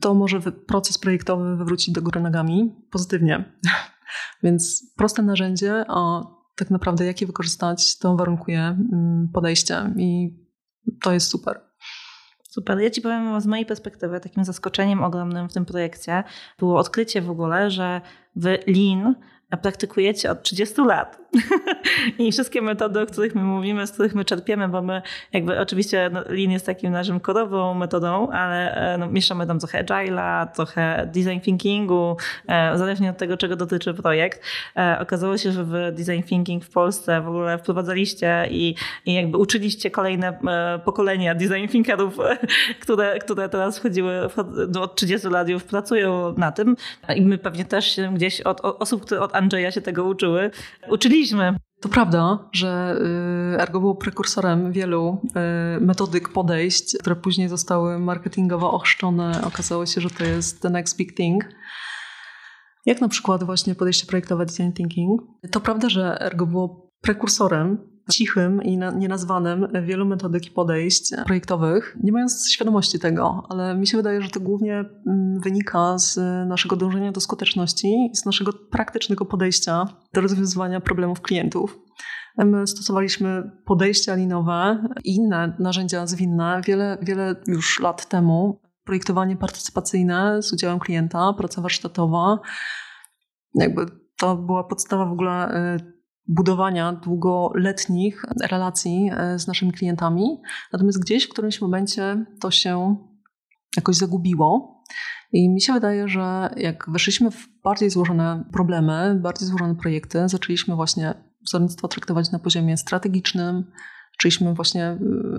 to 0.00 0.14
może 0.14 0.40
proces 0.52 0.98
projektowy 0.98 1.56
wywrócić 1.56 1.94
do 1.94 2.02
góry 2.02 2.20
nogami 2.20 2.74
pozytywnie. 2.90 3.44
Więc 4.42 4.92
proste 4.96 5.22
narzędzie, 5.22 5.84
a 5.88 6.22
tak 6.56 6.70
naprawdę 6.70 7.04
jakie 7.04 7.26
wykorzystać, 7.26 7.98
to 7.98 8.16
warunkuje 8.16 8.60
mm, 8.60 9.28
podejście 9.32 9.94
i 9.96 10.38
to 11.02 11.12
jest 11.12 11.28
super. 11.28 11.60
Super. 12.50 12.78
Ja 12.78 12.90
Ci 12.90 13.00
powiem 13.00 13.40
z 13.40 13.46
mojej 13.46 13.66
perspektywy, 13.66 14.20
takim 14.20 14.44
zaskoczeniem 14.44 15.04
ogromnym 15.04 15.48
w 15.48 15.52
tym 15.52 15.64
projekcie 15.64 16.24
było 16.58 16.78
odkrycie 16.78 17.22
w 17.22 17.30
ogóle, 17.30 17.70
że 17.70 18.00
w 18.36 18.44
Lean 18.44 19.14
praktykujecie 19.56 20.30
od 20.30 20.42
30 20.42 20.82
lat. 20.82 21.20
I 22.18 22.32
wszystkie 22.32 22.62
metody, 22.62 23.00
o 23.00 23.06
których 23.06 23.34
my 23.34 23.42
mówimy, 23.42 23.86
z 23.86 23.92
których 23.92 24.14
my 24.14 24.24
czerpiemy, 24.24 24.68
bo 24.68 24.82
my 24.82 25.02
jakby 25.32 25.58
oczywiście 25.58 26.10
no, 26.12 26.20
Lean 26.28 26.50
jest 26.50 26.66
takim 26.66 26.92
naszym 26.92 27.20
kodową 27.20 27.74
metodą, 27.74 28.30
ale 28.30 28.74
e, 28.74 28.98
no, 28.98 29.06
mieszamy 29.06 29.46
tam 29.46 29.58
trochę 29.58 29.84
agile'a, 29.84 30.46
trochę 30.46 31.10
design 31.14 31.40
thinkingu, 31.40 32.16
e, 32.48 32.78
zależnie 32.78 33.10
od 33.10 33.18
tego, 33.18 33.36
czego 33.36 33.56
dotyczy 33.56 33.94
projekt. 33.94 34.42
E, 34.76 34.98
okazało 35.00 35.38
się, 35.38 35.52
że 35.52 35.64
w 35.64 35.72
design 35.92 36.22
thinking 36.22 36.64
w 36.64 36.70
Polsce 36.70 37.20
w 37.20 37.28
ogóle 37.28 37.58
wprowadzaliście 37.58 38.48
i, 38.50 38.74
i 39.06 39.14
jakby 39.14 39.38
uczyliście 39.38 39.90
kolejne 39.90 40.38
pokolenia 40.84 41.34
design 41.34 41.68
thinkerów, 41.68 42.18
które, 42.82 43.18
które 43.18 43.48
teraz 43.48 43.78
wchodziły 43.78 44.28
no, 44.68 44.82
od 44.82 44.96
30 44.96 45.28
lat 45.28 45.48
już 45.48 45.62
pracują 45.62 46.34
na 46.36 46.52
tym. 46.52 46.76
I 47.16 47.22
my 47.22 47.38
pewnie 47.38 47.64
też 47.64 47.96
się 47.96 48.14
gdzieś 48.14 48.40
od, 48.40 48.60
od 48.60 48.82
osób, 48.82 49.04
które 49.04 49.20
od 49.20 49.34
Andrzeja 49.40 49.70
się 49.70 49.80
tego 49.80 50.04
uczyły, 50.04 50.50
uczyliśmy. 50.88 51.56
To 51.80 51.88
prawda, 51.88 52.48
że 52.52 52.96
y, 53.56 53.60
Ergo 53.60 53.80
było 53.80 53.94
prekursorem 53.94 54.72
wielu 54.72 55.20
y, 55.78 55.80
metodyk, 55.80 56.28
podejść, 56.28 56.96
które 57.00 57.16
później 57.16 57.48
zostały 57.48 57.98
marketingowo 57.98 58.72
ochrzczone. 58.72 59.42
Okazało 59.46 59.86
się, 59.86 60.00
że 60.00 60.10
to 60.10 60.24
jest 60.24 60.62
the 60.62 60.70
next 60.70 60.96
big 60.96 61.14
thing. 61.14 61.44
Jak 62.86 63.00
na 63.00 63.08
przykład 63.08 63.44
właśnie 63.44 63.74
podejście 63.74 64.06
projektowe 64.06 64.46
design 64.46 64.72
thinking. 64.72 65.20
To 65.50 65.60
prawda, 65.60 65.88
że 65.88 66.20
Ergo 66.20 66.46
było 66.46 66.90
prekursorem 67.00 67.78
cichym 68.10 68.62
i 68.62 68.78
nienazwanym 68.78 69.68
wielu 69.82 70.06
metodyk 70.06 70.46
i 70.46 70.50
podejść 70.50 71.10
projektowych, 71.24 71.96
nie 72.02 72.12
mając 72.12 72.50
świadomości 72.50 72.98
tego, 72.98 73.46
ale 73.48 73.74
mi 73.74 73.86
się 73.86 73.96
wydaje, 73.96 74.22
że 74.22 74.30
to 74.30 74.40
głównie 74.40 74.74
mm, 74.74 75.40
wynika 75.40 75.98
z 75.98 76.16
naszego 76.48 76.76
dążenia 76.76 77.12
do 77.12 77.20
skuteczności, 77.20 78.10
z 78.14 78.24
naszego 78.24 78.52
praktycznego 78.52 79.24
podejścia 79.24 79.84
do 80.14 80.20
rozwiązywania 80.20 80.80
problemów 80.80 81.20
klientów. 81.20 81.78
My 82.38 82.66
stosowaliśmy 82.66 83.50
podejścia 83.64 84.14
linowe 84.14 84.88
i 85.04 85.16
inne 85.16 85.56
narzędzia 85.58 86.06
zwinne 86.06 86.60
wiele, 86.66 86.98
wiele 87.02 87.36
już 87.46 87.80
lat 87.80 88.08
temu. 88.08 88.60
Projektowanie 88.84 89.36
partycypacyjne 89.36 90.42
z 90.42 90.52
udziałem 90.52 90.78
klienta, 90.78 91.32
praca 91.32 91.62
warsztatowa. 91.62 92.38
Jakby 93.54 93.86
to 94.16 94.36
była 94.36 94.64
podstawa 94.64 95.06
w 95.06 95.12
ogóle 95.12 95.54
y, 95.76 95.99
budowania 96.28 96.92
długoletnich 96.92 98.22
relacji 98.40 99.10
e, 99.12 99.38
z 99.38 99.46
naszymi 99.46 99.72
klientami. 99.72 100.40
Natomiast 100.72 101.00
gdzieś 101.00 101.24
w 101.24 101.28
którymś 101.28 101.60
momencie 101.60 102.26
to 102.40 102.50
się 102.50 102.96
jakoś 103.76 103.96
zagubiło. 103.96 104.80
I 105.32 105.50
mi 105.50 105.60
się 105.60 105.72
wydaje, 105.72 106.08
że 106.08 106.54
jak 106.56 106.90
weszliśmy 106.90 107.30
w 107.30 107.48
bardziej 107.64 107.90
złożone 107.90 108.44
problemy, 108.52 109.18
bardziej 109.22 109.48
złożone 109.48 109.74
projekty, 109.74 110.28
zaczęliśmy 110.28 110.74
właśnie 110.74 111.14
wzornictwo 111.46 111.88
traktować 111.88 112.30
na 112.30 112.38
poziomie 112.38 112.76
strategicznym, 112.76 113.64
zaczęliśmy 114.12 114.54
właśnie 114.54 114.90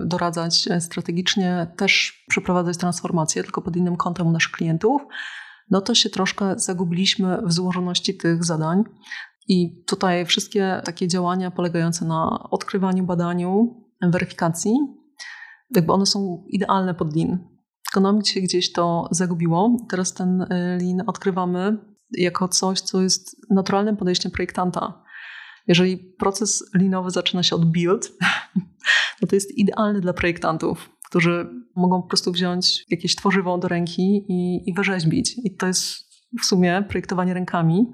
y, 0.02 0.06
doradzać 0.06 0.68
strategicznie, 0.80 1.66
też 1.76 2.24
przeprowadzać 2.28 2.76
transformację, 2.76 3.42
tylko 3.42 3.62
pod 3.62 3.76
innym 3.76 3.96
kątem 3.96 4.26
u 4.26 4.30
naszych 4.30 4.52
klientów, 4.52 5.02
no 5.70 5.80
to 5.80 5.94
się 5.94 6.10
troszkę 6.10 6.58
zagubiliśmy 6.58 7.38
w 7.44 7.52
złożoności 7.52 8.14
tych 8.14 8.44
zadań. 8.44 8.84
I 9.48 9.84
tutaj 9.86 10.26
wszystkie 10.26 10.80
takie 10.84 11.08
działania 11.08 11.50
polegające 11.50 12.04
na 12.04 12.48
odkrywaniu, 12.50 13.04
badaniu, 13.04 13.82
weryfikacji, 14.02 14.72
jakby 15.76 15.92
one 15.92 16.06
są 16.06 16.44
idealne 16.48 16.94
pod 16.94 17.16
Lean. 17.16 17.38
Tylko 17.86 18.00
nam 18.00 18.24
się 18.24 18.40
gdzieś 18.40 18.72
to 18.72 19.08
zagubiło. 19.10 19.76
Teraz 19.90 20.14
ten 20.14 20.42
y, 20.42 20.46
Lean 20.82 21.02
odkrywamy 21.06 21.78
jako 22.10 22.48
coś, 22.48 22.80
co 22.80 23.02
jest 23.02 23.36
naturalnym 23.50 23.96
podejściem 23.96 24.32
projektanta. 24.32 25.02
Jeżeli 25.66 25.96
proces 25.96 26.70
linowy 26.74 27.10
zaczyna 27.10 27.42
się 27.42 27.56
od 27.56 27.64
build, 27.64 28.12
no 29.22 29.28
to 29.28 29.36
jest 29.36 29.58
idealny 29.58 30.00
dla 30.00 30.12
projektantów, 30.12 30.90
którzy 31.08 31.50
mogą 31.76 32.02
po 32.02 32.08
prostu 32.08 32.32
wziąć 32.32 32.84
jakieś 32.90 33.16
tworzywo 33.16 33.58
do 33.58 33.68
ręki 33.68 34.24
i, 34.28 34.70
i 34.70 34.74
wyrzeźbić. 34.74 35.36
I 35.44 35.56
to 35.56 35.66
jest 35.66 35.84
w 36.42 36.44
sumie 36.44 36.84
projektowanie 36.88 37.34
rękami, 37.34 37.86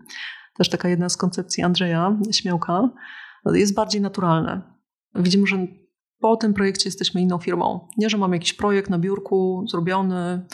też 0.59 0.69
taka 0.69 0.89
jedna 0.89 1.09
z 1.09 1.17
koncepcji 1.17 1.63
Andrzeja 1.63 2.19
Śmiałka, 2.33 2.89
jest 3.53 3.75
bardziej 3.75 4.01
naturalne. 4.01 4.63
Widzimy, 5.15 5.47
że 5.47 5.67
po 6.21 6.37
tym 6.37 6.55
projekcie 6.55 6.89
jesteśmy 6.89 7.21
inną 7.21 7.39
firmą. 7.39 7.89
Nie, 7.97 8.11
że 8.11 8.19
mamy 8.19 8.37
jakiś 8.37 8.53
projekt 8.53 8.91
na 8.91 8.99
biurku 8.99 9.65
zrobiony, 9.71 10.47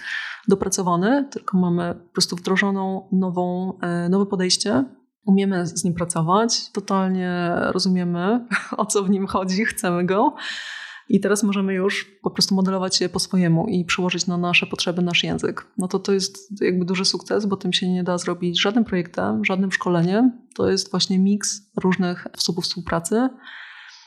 dopracowany, 0.49 1.29
tylko 1.31 1.59
mamy 1.59 1.95
po 1.95 2.13
prostu 2.13 2.37
wdrożoną 2.37 3.09
nową, 3.13 3.79
e, 3.83 4.09
nowe 4.09 4.27
podejście 4.27 4.85
umiemy 5.27 5.67
z 5.67 5.85
nim 5.85 5.95
pracować, 5.95 6.71
totalnie 6.73 7.53
rozumiemy, 7.57 8.47
o 8.77 8.87
co 8.87 9.03
w 9.03 9.11
nim 9.11 9.27
chodzi, 9.27 9.65
chcemy 9.65 10.05
go. 10.07 10.35
I 11.09 11.21
teraz 11.21 11.43
możemy 11.43 11.75
już 11.75 12.05
po 12.23 12.31
prostu 12.31 12.55
modelować 12.55 13.01
je 13.01 13.09
po 13.09 13.19
swojemu 13.19 13.67
i 13.67 13.85
przełożyć 13.85 14.27
na 14.27 14.39
nasze 14.39 14.67
potrzeby 14.67 15.03
nasz 15.03 15.25
język. 15.25 15.67
No 15.79 15.89
to 15.89 15.99
to 15.99 16.13
jest 16.13 16.63
jakby 16.63 16.85
duży 16.85 17.05
sukces, 17.05 17.47
bo 17.47 17.57
tym 17.57 17.73
się 17.73 17.89
nie 17.89 18.05
da 18.05 18.19
zrobić 18.19 18.61
żadnym 18.61 18.85
projektem, 18.85 19.45
żadnym 19.45 19.73
szkoleniem. 19.73 20.33
To 20.55 20.71
jest 20.71 20.91
właśnie 20.91 21.19
miks 21.19 21.61
różnych 21.83 22.27
sposobów 22.33 22.65
współpracy, 22.65 23.29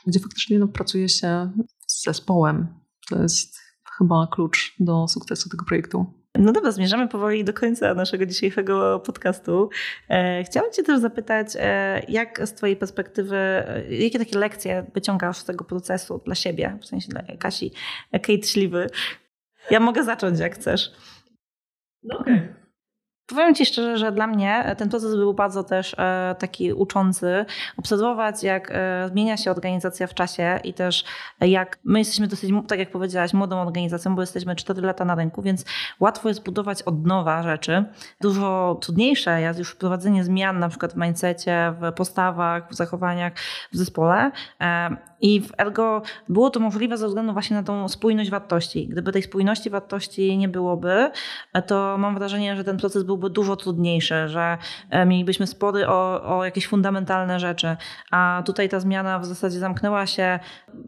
gdzie 0.06 0.20
faktycznie 0.20 0.58
no, 0.58 0.68
pracuje 0.68 1.08
się 1.08 1.52
z 1.86 2.04
zespołem. 2.04 2.68
To 3.10 3.22
jest 3.22 3.58
chyba 3.98 4.28
klucz 4.32 4.74
do 4.80 5.08
sukcesu 5.08 5.48
tego 5.48 5.64
projektu. 5.64 6.06
No 6.38 6.52
dobra, 6.52 6.72
zmierzamy 6.72 7.08
powoli 7.08 7.44
do 7.44 7.52
końca 7.52 7.94
naszego 7.94 8.26
dzisiejszego 8.26 9.00
podcastu. 9.00 9.70
E, 10.08 10.44
chciałam 10.44 10.72
Cię 10.72 10.82
też 10.82 11.00
zapytać, 11.00 11.48
e, 11.60 12.02
jak 12.08 12.48
z 12.48 12.52
Twojej 12.52 12.76
perspektywy, 12.76 13.36
e, 13.36 13.94
jakie 13.94 14.18
takie 14.18 14.38
lekcje 14.38 14.86
wyciągasz 14.94 15.36
z 15.38 15.44
tego 15.44 15.64
procesu 15.64 16.20
dla 16.24 16.34
siebie, 16.34 16.78
w 16.80 16.86
sensie 16.86 17.08
dla 17.08 17.22
Kasi, 17.38 17.72
Kate 18.12 18.42
Śliwy? 18.42 18.86
Ja 19.70 19.80
mogę 19.80 20.04
zacząć, 20.04 20.38
jak 20.38 20.54
chcesz. 20.54 20.92
No 22.02 22.18
okej. 22.18 22.34
Okay. 22.34 22.57
Powiem 23.28 23.54
Ci 23.54 23.66
szczerze, 23.66 23.98
że 23.98 24.12
dla 24.12 24.26
mnie 24.26 24.74
ten 24.78 24.88
proces 24.88 25.16
był 25.16 25.34
bardzo 25.34 25.64
też 25.64 25.94
e, 25.98 26.36
taki 26.38 26.72
uczący. 26.72 27.44
Obserwować, 27.76 28.42
jak 28.42 28.70
e, 28.70 29.08
zmienia 29.08 29.36
się 29.36 29.50
organizacja 29.50 30.06
w 30.06 30.14
czasie 30.14 30.60
i 30.64 30.74
też 30.74 31.04
jak 31.40 31.78
my 31.84 31.98
jesteśmy 31.98 32.26
dosyć, 32.26 32.50
tak 32.68 32.78
jak 32.78 32.90
powiedziałaś, 32.90 33.34
młodą 33.34 33.56
organizacją, 33.56 34.14
bo 34.14 34.22
jesteśmy 34.22 34.56
4 34.56 34.82
lata 34.82 35.04
na 35.04 35.14
rynku, 35.14 35.42
więc 35.42 35.64
łatwo 36.00 36.28
jest 36.28 36.44
budować 36.44 36.82
od 36.82 37.06
nowa 37.06 37.42
rzeczy. 37.42 37.84
Dużo 38.20 38.78
trudniejsze 38.80 39.40
jest 39.40 39.58
już 39.58 39.70
wprowadzenie 39.70 40.24
zmian 40.24 40.58
na 40.58 40.68
przykład 40.68 40.92
w 40.92 40.96
mindsetie, 40.96 41.74
w 41.80 41.92
postawach, 41.92 42.70
w 42.70 42.74
zachowaniach 42.74 43.32
w 43.72 43.76
zespole. 43.76 44.30
E, 44.60 44.96
I 45.20 45.40
w 45.40 45.52
Ergo 45.58 46.02
było 46.28 46.50
to 46.50 46.60
możliwe 46.60 46.96
ze 46.96 47.06
względu 47.06 47.32
właśnie 47.32 47.56
na 47.56 47.62
tą 47.62 47.88
spójność 47.88 48.30
wartości. 48.30 48.88
Gdyby 48.88 49.12
tej 49.12 49.22
spójności 49.22 49.70
wartości 49.70 50.38
nie 50.38 50.48
byłoby, 50.48 51.10
to 51.66 51.98
mam 51.98 52.14
wrażenie, 52.14 52.56
że 52.56 52.64
ten 52.64 52.76
proces 52.76 53.02
był 53.02 53.17
byłby 53.18 53.34
dużo 53.34 53.56
trudniejszy, 53.56 54.28
że 54.28 54.58
e, 54.90 55.06
mielibyśmy 55.06 55.46
spory 55.46 55.88
o, 55.88 56.38
o 56.38 56.44
jakieś 56.44 56.66
fundamentalne 56.66 57.40
rzeczy. 57.40 57.76
A 58.10 58.42
tutaj 58.46 58.68
ta 58.68 58.80
zmiana 58.80 59.18
w 59.18 59.24
zasadzie 59.26 59.58
zamknęła 59.58 60.06
się, 60.06 60.38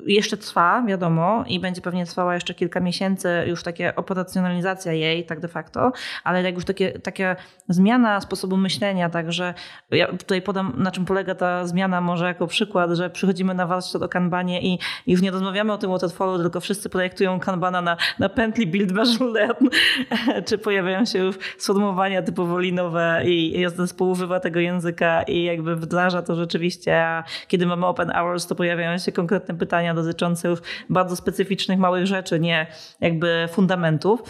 jeszcze 0.07 0.37
trwa, 0.37 0.83
wiadomo, 0.83 1.45
i 1.47 1.61
będzie 1.61 1.81
pewnie 1.81 2.07
trwała 2.07 2.35
jeszcze 2.35 2.55
kilka 2.55 2.81
miesięcy, 2.81 3.29
już 3.47 3.63
takie 3.63 3.97
operacjonalizacja 3.97 4.93
jej, 4.93 5.27
tak 5.27 5.41
de 5.41 5.49
facto, 5.49 5.93
ale 6.25 6.43
jak 6.43 6.55
już 6.55 6.65
takie, 6.65 6.93
taka 6.93 7.37
zmiana 7.69 8.21
sposobu 8.21 8.57
myślenia, 8.57 9.11
także 9.11 9.55
ja 9.91 10.07
tutaj 10.07 10.43
podam, 10.43 10.73
na 10.77 10.91
czym 10.91 11.05
polega 11.05 11.35
ta 11.35 11.67
zmiana, 11.67 12.01
może 12.01 12.25
jako 12.25 12.47
przykład, 12.47 12.91
że 12.91 13.11
przychodzimy 13.11 13.55
na 13.55 13.67
warsztat 13.67 14.03
o 14.03 14.09
kanbanie 14.09 14.63
i, 14.63 14.79
już 15.07 15.23
nie 15.23 15.31
rozmawiamy 15.31 15.73
o 15.73 15.79
tym 15.79 15.91
waterfallu, 15.91 16.39
tylko 16.39 16.61
wszyscy 16.61 16.89
projektują 16.91 17.41
kanbana 17.41 17.81
na, 17.81 17.97
na 18.19 18.29
pętli 18.29 18.67
build 18.67 18.93
measure 18.93 19.31
learn, 19.31 19.67
czy 20.47 20.59
pojawiają 20.59 21.05
się 21.05 21.19
już 21.19 21.39
sformułowania 21.59 22.20
typowo 22.23 22.59
linowe 22.59 23.23
i 23.25 23.67
zespół 23.77 24.11
używa 24.11 24.41
tego 24.41 24.61
języka 24.61 25.23
i 25.23 25.45
jakby 25.45 25.77
wdraża 25.77 26.23
to 26.23 26.35
rzeczywiście, 26.35 26.97
a 26.97 27.25
kiedy 27.49 27.67
mamy 27.67 27.87
open 27.87 28.11
hours, 28.11 28.47
to 28.47 28.55
pojawiają 28.55 28.99
się 28.99 29.13
konkretne 29.13 29.55
pytania 29.55 29.95
dotyczące 29.95 30.49
już 30.49 30.59
bardzo 30.91 31.17
specyficznych 31.17 31.79
małych 31.79 32.07
rzeczy, 32.07 32.41
nie 32.41 32.67
jakby 33.01 33.49
fundamentów 33.53 34.23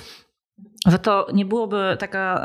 że 0.86 0.98
to 0.98 1.26
nie 1.32 1.44
byłoby 1.44 1.96
taka 1.98 2.40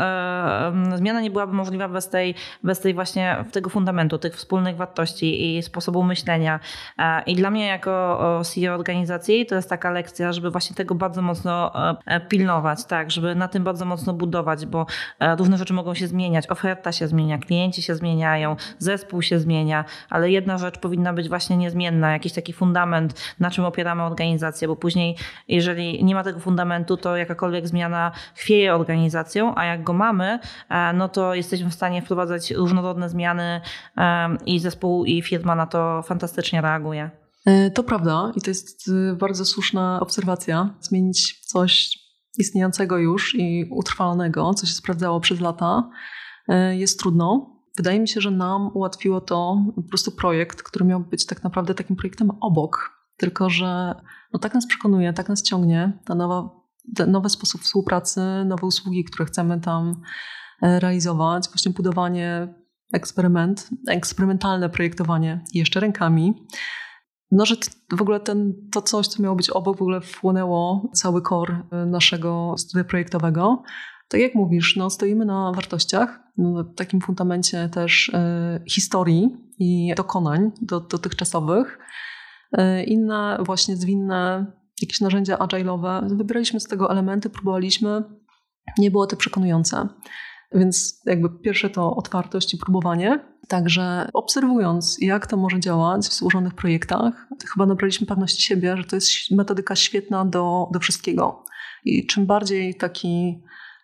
e, 0.94 0.98
zmiana 0.98 1.22
nie 1.22 1.32
byłaby 1.32 1.54
możliwa 1.54 1.90
bez 1.90 2.10
tej, 2.10 2.36
bez 2.64 2.80
tej 2.80 2.94
właśnie 2.94 3.46
tego 3.52 3.70
fundamentu, 3.70 4.18
tych 4.18 4.36
wspólnych 4.36 4.76
wartości 4.76 5.58
i 5.58 5.64
sposobu 5.64 6.04
myślenia. 6.04 6.60
E, 6.98 7.24
I 7.24 7.36
dla 7.36 7.50
mnie 7.50 7.68
jako 7.68 8.42
CEO 8.54 8.76
organizacji 8.76 9.46
to 9.46 9.56
jest 9.56 9.70
taka 9.70 9.92
lekcja, 9.92 10.34
żeby 10.34 10.52
właśnie 10.52 10.76
tego 10.76 10.96
bardzo 10.96 11.22
mocno 11.22 11.72
e, 12.06 12.20
pilnować, 12.20 12.86
tak, 12.86 13.12
żeby 13.12 13.36
na 13.36 13.48
tym 13.48 13.64
bardzo 13.64 13.86
mocno 13.86 14.14
budować, 14.14 14.66
bo 14.66 14.86
e, 15.20 15.36
różne 15.36 15.58
rzeczy 15.58 15.74
mogą 15.74 15.94
się 15.94 16.08
zmieniać, 16.08 16.50
oferta 16.50 16.92
się 16.92 17.08
zmienia, 17.08 17.38
klienci 17.38 17.82
się 17.82 17.96
zmieniają, 17.96 18.56
zespół 18.80 19.22
się 19.22 19.40
zmienia, 19.40 19.86
ale 20.10 20.32
jedna 20.32 20.58
rzecz 20.58 20.78
powinna 20.78 21.14
być 21.14 21.30
właśnie 21.30 21.58
niezmienna, 21.58 22.12
jakiś 22.12 22.34
taki 22.34 22.54
fundament, 22.54 23.36
na 23.40 23.52
czym 23.52 23.66
opieramy 23.66 24.04
organizację, 24.04 24.68
bo 24.68 24.76
później, 24.76 25.18
jeżeli 25.48 26.04
nie 26.04 26.16
ma 26.16 26.24
tego 26.24 26.40
fundamentu, 26.40 26.98
to 26.98 27.18
jakakolwiek 27.18 27.68
zmiana 27.68 28.12
chwieje 28.36 28.76
organizacją, 28.76 29.56
a 29.56 29.66
jak 29.66 29.84
go 29.84 29.94
mamy, 29.94 30.40
e, 30.70 30.94
no 30.94 31.10
to 31.10 31.36
jesteśmy 31.36 31.70
w 31.70 31.74
stanie 31.74 32.02
wprowadzać 32.02 32.52
różnorodne 32.52 33.10
zmiany 33.10 33.62
e, 33.98 34.38
i 34.46 34.60
zespół 34.60 35.06
i 35.06 35.22
firma 35.22 35.56
na 35.56 35.68
to 35.68 36.02
fantastycznie 36.02 36.62
reaguje. 36.62 37.12
E, 37.46 37.72
to 37.72 37.84
prawda 37.84 38.32
i 38.36 38.42
to 38.42 38.50
jest 38.50 38.92
bardzo 39.20 39.46
słuszna 39.46 40.00
obserwacja. 40.02 40.76
Zmienić 40.80 41.40
coś 41.42 42.00
istniejącego 42.38 42.98
już 42.98 43.36
i 43.36 43.66
utrwalonego, 43.72 44.54
co 44.54 44.66
się 44.66 44.74
sprawdzało 44.74 45.20
przez 45.20 45.40
lata, 45.40 45.90
jest 46.72 47.00
trudno. 47.00 47.56
Wydaje 47.78 48.00
mi 48.00 48.08
się, 48.08 48.22
że 48.22 48.32
nam 48.32 48.72
ułatwiło 48.74 49.22
to 49.22 49.64
po 49.76 49.84
prostu 49.84 50.12
projekt, 50.12 50.64
który 50.64 50.86
miał 50.86 51.00
być 51.00 51.26
tak 51.26 51.44
naprawdę 51.44 51.76
takim 51.76 51.96
projektem 51.96 52.32
obok. 52.42 52.92
Tylko, 53.18 53.50
że 53.50 53.96
no 54.34 54.40
tak 54.40 54.54
nas 54.54 54.68
przekonuje, 54.68 55.14
tak 55.14 55.30
nas 55.30 55.44
ciągnie 55.44 56.00
ta 56.06 56.16
nowa 56.16 56.50
nowy 57.08 57.30
sposób 57.30 57.62
współpracy, 57.62 58.22
nowe 58.46 58.68
usługi, 58.68 59.04
które 59.04 59.26
chcemy 59.26 59.60
tam 59.60 60.02
e, 60.62 60.80
realizować, 60.80 61.48
właśnie 61.50 61.72
budowanie 61.72 62.54
eksperyment, 62.94 63.70
eksperymentalne 63.88 64.70
projektowanie 64.70 65.44
jeszcze 65.54 65.80
rękami. 65.80 66.34
No, 67.32 67.46
że 67.46 67.56
w 67.98 68.02
ogóle 68.02 68.20
ten, 68.20 68.54
to 68.72 68.82
coś, 68.82 69.08
co 69.08 69.24
miało 69.24 69.36
być 69.36 69.50
obok, 69.50 69.78
w 69.78 69.82
ogóle 69.82 70.02
wchłonęło 70.02 70.90
cały 70.94 71.22
core 71.22 71.64
e, 71.72 71.86
naszego 71.86 72.56
studia 72.58 72.84
projektowego. 72.84 73.64
Tak 74.08 74.22
jak 74.22 74.36
mówisz, 74.36 74.76
no, 74.76 74.90
stoimy 74.90 75.26
na 75.26 75.52
wartościach, 75.52 76.20
no, 76.38 76.64
takim 76.64 77.02
fundamencie 77.02 77.70
też 77.70 78.12
e, 78.14 78.60
historii 78.70 79.30
i 79.60 79.94
dokonań 79.98 80.52
do, 80.62 80.80
dotychczasowych. 80.80 81.80
E, 82.52 82.84
inne 82.84 83.38
właśnie 83.46 83.78
zwinne 83.78 84.52
jakieś 84.82 85.02
narzędzia 85.02 85.38
agile'owe. 85.38 86.18
Wybieraliśmy 86.18 86.60
z 86.60 86.64
tego 86.64 86.92
elementy, 86.92 87.30
próbowaliśmy. 87.30 88.04
Nie 88.78 88.92
było 88.92 89.08
to 89.08 89.16
przekonujące. 89.16 89.88
Więc 90.52 91.02
jakby 91.06 91.30
pierwsze 91.30 91.70
to 91.70 91.96
otwartość 91.96 92.54
i 92.54 92.58
próbowanie. 92.58 93.20
Także 93.48 94.10
obserwując, 94.14 94.98
jak 95.02 95.28
to 95.28 95.38
może 95.38 95.60
działać 95.60 96.08
w 96.08 96.14
złożonych 96.14 96.54
projektach, 96.54 97.28
chyba 97.54 97.66
nabraliśmy 97.66 98.08
pewności 98.08 98.42
siebie, 98.42 98.78
że 98.78 98.84
to 98.84 98.96
jest 98.96 99.32
metodyka 99.32 99.76
świetna 99.76 100.26
do, 100.26 100.68
do 100.72 100.80
wszystkiego. 100.80 101.44
I 101.86 102.08
czym 102.08 102.26
bardziej 102.26 102.76
taki 102.76 103.44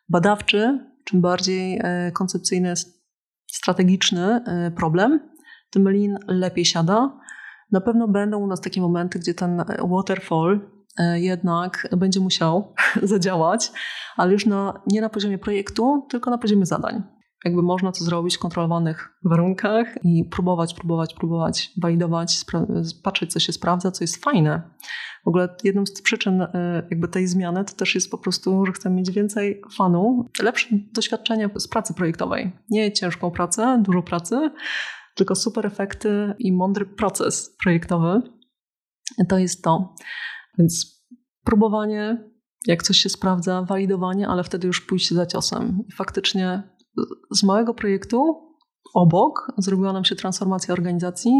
badawczy, 0.10 0.80
czym 1.04 1.21
bardziej 1.21 1.80
e, 1.84 2.12
koncepcyjny, 2.12 2.73
strategiczny 3.51 4.41
e, 4.45 4.71
problem, 4.71 5.19
tym 5.69 5.89
Lean 5.89 6.17
lepiej 6.27 6.65
siada. 6.65 7.19
Na 7.71 7.82
pewno 7.82 8.08
będą 8.08 8.39
u 8.39 8.47
nas 8.47 8.62
takie 8.62 8.82
momenty, 8.82 9.19
gdzie 9.19 9.34
ten 9.34 9.63
waterfall, 9.89 10.60
E, 10.60 10.81
jednak 11.13 11.88
będzie 11.97 12.19
musiał 12.19 12.73
zadziałać, 13.04 13.71
ale 14.17 14.34
już 14.34 14.45
na, 14.45 14.82
nie 14.88 15.01
na 15.01 15.10
poziomie 15.10 15.38
projektu, 15.38 16.08
tylko 16.10 16.32
na 16.32 16.38
poziomie 16.38 16.65
zadań. 16.65 17.04
Jakby 17.45 17.62
można 17.62 17.91
to 17.91 18.04
zrobić 18.04 18.38
w 18.38 18.39
kontrolowanych 18.39 19.10
warunkach 19.25 19.88
i 20.04 20.25
próbować, 20.25 20.73
próbować, 20.73 21.13
próbować, 21.13 21.71
walidować, 21.82 22.45
patrzeć, 23.04 23.32
co 23.32 23.39
się 23.39 23.54
sprawdza, 23.54 23.91
co 23.91 24.04
jest 24.04 24.23
fajne. 24.23 24.62
W 25.25 25.27
ogóle 25.27 25.56
jedną 25.63 25.86
z 25.86 26.01
przyczyn 26.01 26.41
e, 26.41 26.84
jakby 26.89 27.08
tej 27.08 27.27
zmiany 27.27 27.65
to 27.65 27.73
też 27.73 27.95
jest 27.95 28.12
po 28.12 28.17
prostu, 28.17 28.65
że 28.65 28.71
chcemy 28.71 28.95
mieć 28.95 29.12
więcej 29.12 29.62
fanu, 29.77 30.25
lepsze 30.41 30.67
doświadczenie 30.93 31.49
z 31.56 31.67
pracy 31.67 31.93
projektowej. 31.93 32.51
Nie 32.69 32.91
ciężką 32.91 33.32
pracę, 33.32 33.84
dużo 33.86 34.04
pracy, 34.04 34.51
tylko 35.15 35.36
super 35.36 35.65
efekty 35.65 36.34
i 36.39 36.54
mądry 36.54 36.86
proces 36.86 37.56
projektowy. 37.63 38.21
To 39.30 39.38
jest 39.38 39.63
to. 39.63 39.95
Więc 40.57 41.03
próbowanie, 41.43 42.29
jak 42.67 42.83
coś 42.83 42.97
się 42.97 43.09
sprawdza, 43.09 43.61
walidowanie, 43.61 44.27
ale 44.27 44.43
wtedy 44.43 44.67
już 44.67 44.81
pójść 44.81 45.13
za 45.13 45.25
ciosem. 45.25 45.79
I 45.87 45.91
faktycznie 45.91 46.63
z 47.31 47.43
małego 47.43 47.73
projektu 47.73 48.51
obok 48.93 49.51
zrobiła 49.57 49.93
nam 49.93 50.05
się 50.05 50.15
transformacja 50.15 50.73
organizacji, 50.73 51.31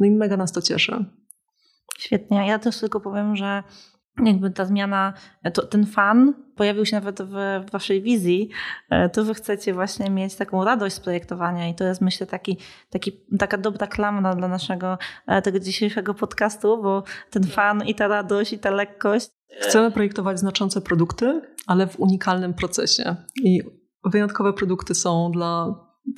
no 0.00 0.06
i 0.06 0.10
mega 0.10 0.36
nas 0.36 0.52
to 0.52 0.62
cieszy. 0.62 1.04
Świetnie. 1.98 2.46
Ja 2.46 2.58
też 2.58 2.80
tylko 2.80 3.00
powiem, 3.00 3.36
że 3.36 3.62
jakby 4.24 4.50
ta 4.50 4.64
zmiana, 4.64 5.12
to, 5.54 5.66
ten 5.66 5.86
fan 5.86 6.34
pojawił 6.56 6.86
się 6.86 6.96
nawet 6.96 7.22
w, 7.22 7.34
w, 7.66 7.70
waszej 7.70 8.02
wizji, 8.02 8.50
e, 8.90 9.08
to 9.08 9.24
wy 9.24 9.34
chcecie 9.34 9.74
właśnie 9.74 10.10
mieć 10.10 10.34
taką 10.34 10.64
radość 10.64 10.94
z 10.96 11.00
projektowania 11.00 11.68
i 11.68 11.74
to 11.74 11.84
jest 11.84 12.00
myślę 12.00 12.26
taki, 12.26 12.58
taki, 12.90 13.12
taka 13.38 13.58
dobra 13.58 13.86
klamra 13.86 14.34
dla 14.34 14.48
naszego 14.48 14.98
e, 15.26 15.42
tego 15.42 15.60
dzisiejszego 15.60 16.14
podcastu, 16.14 16.82
bo 16.82 17.02
ten 17.30 17.44
fan 17.44 17.84
i 17.86 17.94
ta 17.94 18.08
radość 18.08 18.52
i 18.52 18.58
ta 18.58 18.70
lekkość. 18.70 19.30
Chcemy 19.60 19.90
projektować 19.90 20.38
znaczące 20.38 20.80
produkty, 20.80 21.42
ale 21.66 21.86
w 21.86 22.00
unikalnym 22.00 22.54
procesie 22.54 23.16
i 23.44 23.62
wyjątkowe 24.04 24.52
produkty 24.52 24.94
są 24.94 25.30
dla 25.30 25.74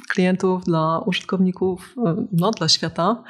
klientów, 0.09 0.65
dla 0.65 0.99
użytkowników, 1.07 1.95
no 2.33 2.51
dla 2.51 2.69
świata, 2.69 3.23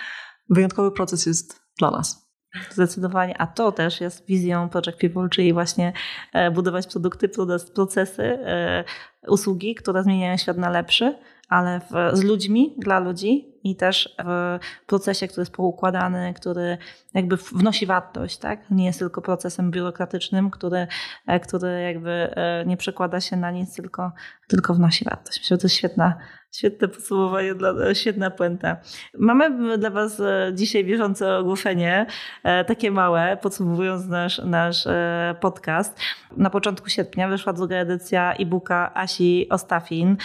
wyjątkowy 0.51 0.91
proces 0.93 1.27
jest 1.27 1.61
dla 1.79 1.91
nas. 1.91 2.28
Zdecydowanie, 2.71 3.41
a 3.41 3.47
to 3.47 3.73
też 3.73 4.01
jest 4.01 4.27
wizją 4.27 4.69
Project 4.69 4.99
People, 4.99 5.29
czyli 5.29 5.53
właśnie 5.53 5.93
e, 6.33 6.51
budować 6.51 6.87
produkty, 6.87 7.29
procesy, 7.75 8.23
e, 8.23 8.85
usługi, 9.29 9.75
które 9.75 10.03
zmieniają 10.03 10.37
świat 10.37 10.57
na 10.57 10.71
lepszy, 10.71 11.15
ale 11.49 11.81
w, 11.81 12.17
z 12.17 12.23
ludźmi, 12.23 12.75
dla 12.79 12.99
ludzi 12.99 13.58
i 13.65 13.77
też 13.77 14.17
w 14.25 14.59
procesie, 14.87 15.29
który 15.29 15.43
jest 15.43 15.53
poukładany, 15.53 16.35
który 16.35 16.79
jakby 17.15 17.37
wnosi 17.37 17.87
wartość, 17.87 18.39
tak? 18.39 18.71
Nie 18.71 18.87
jest 18.87 18.99
tylko 18.99 19.23
procesem 19.23 19.71
biurokratycznym, 19.71 20.51
który, 20.51 20.87
e, 21.27 21.41
który 21.41 21.83
jakby 21.83 22.35
nie 22.67 22.77
przekłada 22.77 23.21
się 23.21 23.37
na 23.37 23.51
nic, 23.51 23.75
tylko, 23.75 24.13
tylko 24.49 24.75
wnosi 24.75 25.05
wartość. 25.05 25.39
Myślę, 25.39 25.57
że 25.57 25.59
to 25.59 25.67
jest 25.67 25.77
świetna, 25.77 26.19
Świetne 26.53 26.89
podsumowanie, 26.89 27.55
dla, 27.55 27.95
świetna 27.95 28.31
puenta. 28.31 28.77
Mamy 29.19 29.79
dla 29.79 29.91
Was 29.91 30.21
e, 30.21 30.51
dzisiaj 30.55 30.85
bieżące 30.85 31.37
ogłoszenie, 31.37 32.07
e, 32.45 32.65
takie 32.65 32.91
małe, 32.91 33.39
podsumowując 33.43 34.07
nasz, 34.07 34.39
nasz 34.39 34.87
e, 34.87 35.35
podcast. 35.41 36.01
Na 36.37 36.51
początku 36.51 36.89
sierpnia 36.89 37.29
wyszła 37.29 37.53
druga 37.53 37.77
edycja 37.77 38.33
e-booka 38.33 38.95
Asi 38.95 39.47
Ostafin 39.51 40.17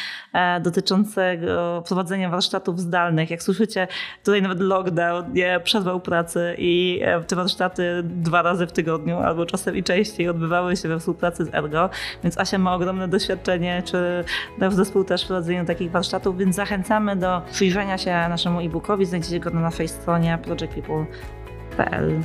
dotyczącego 0.62 1.84
prowadzenia 1.88 2.30
warsztatów 2.30 2.80
zdalnych. 2.80 3.23
Jak 3.30 3.44
słyszycie, 3.44 3.88
tutaj 4.24 4.42
nawet 4.42 4.60
lockdown 4.60 5.34
nie 5.34 5.60
przerwał 5.64 6.00
pracy 6.00 6.56
i 6.58 7.02
te 7.28 7.36
warsztaty 7.36 8.04
dwa 8.04 8.42
razy 8.42 8.68
w 8.68 8.72
tygodniu 8.72 9.18
albo 9.18 9.46
czasem 9.46 9.76
i 9.78 9.84
częściej 9.84 10.30
odbywały 10.30 10.76
się 10.76 10.90
we 10.90 11.00
współpracy 11.00 11.46
z 11.46 11.54
Ergo, 11.54 11.90
więc 12.24 12.38
Asia 12.38 12.58
ma 12.58 12.76
ogromne 12.76 13.08
doświadczenie, 13.08 13.84
czy 13.86 14.24
nasz 14.58 14.74
zespół 14.74 15.04
też 15.04 15.24
w 15.24 15.28
prowadzeniu 15.28 15.66
takich 15.66 15.92
warsztatów 15.92 16.38
więc 16.38 16.56
zachęcamy 16.56 17.16
do 17.16 17.42
przyjrzenia 17.52 17.98
się 17.98 18.12
naszemu 18.12 18.60
e-bookowi. 18.60 19.06
Znajdziecie 19.06 19.40
go 19.40 19.50
na 19.50 19.60
naszej 19.60 19.88
stronie 19.88 20.40
projectpeople.pl. 20.44 22.22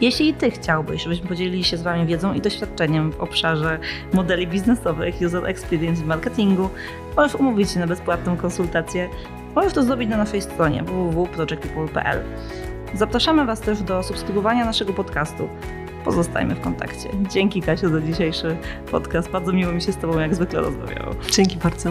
Jeśli 0.00 0.34
Ty 0.34 0.50
chciałbyś, 0.50 1.02
żebyśmy 1.02 1.28
podzielili 1.28 1.64
się 1.64 1.76
z 1.76 1.82
Wami 1.82 2.06
wiedzą 2.06 2.34
i 2.34 2.40
doświadczeniem 2.40 3.12
w 3.12 3.20
obszarze 3.20 3.78
modeli 4.12 4.46
biznesowych, 4.46 5.14
user 5.26 5.46
experience 5.46 6.02
i 6.02 6.06
marketingu, 6.06 6.70
możesz 7.16 7.34
umówić 7.34 7.70
się 7.70 7.80
na 7.80 7.86
bezpłatną 7.86 8.36
konsultację. 8.36 9.08
Możesz 9.54 9.72
to 9.72 9.82
zrobić 9.82 10.10
na 10.10 10.16
naszej 10.16 10.42
stronie 10.42 10.82
www.projectpeople.pl. 10.82 12.20
Zapraszamy 12.94 13.46
Was 13.46 13.60
też 13.60 13.82
do 13.82 14.02
subskrybowania 14.02 14.64
naszego 14.64 14.92
podcastu. 14.92 15.48
Pozostajmy 16.04 16.54
w 16.54 16.60
kontakcie. 16.60 17.08
Dzięki 17.30 17.62
Kasiu 17.62 17.88
za 17.88 18.00
dzisiejszy 18.00 18.56
podcast. 18.90 19.30
Bardzo 19.30 19.52
miło 19.52 19.72
mi 19.72 19.82
się 19.82 19.92
z 19.92 19.96
Tobą 19.96 20.18
jak 20.18 20.34
zwykle 20.34 20.60
rozmawiało. 20.60 21.14
Dzięki 21.30 21.56
bardzo. 21.56 21.90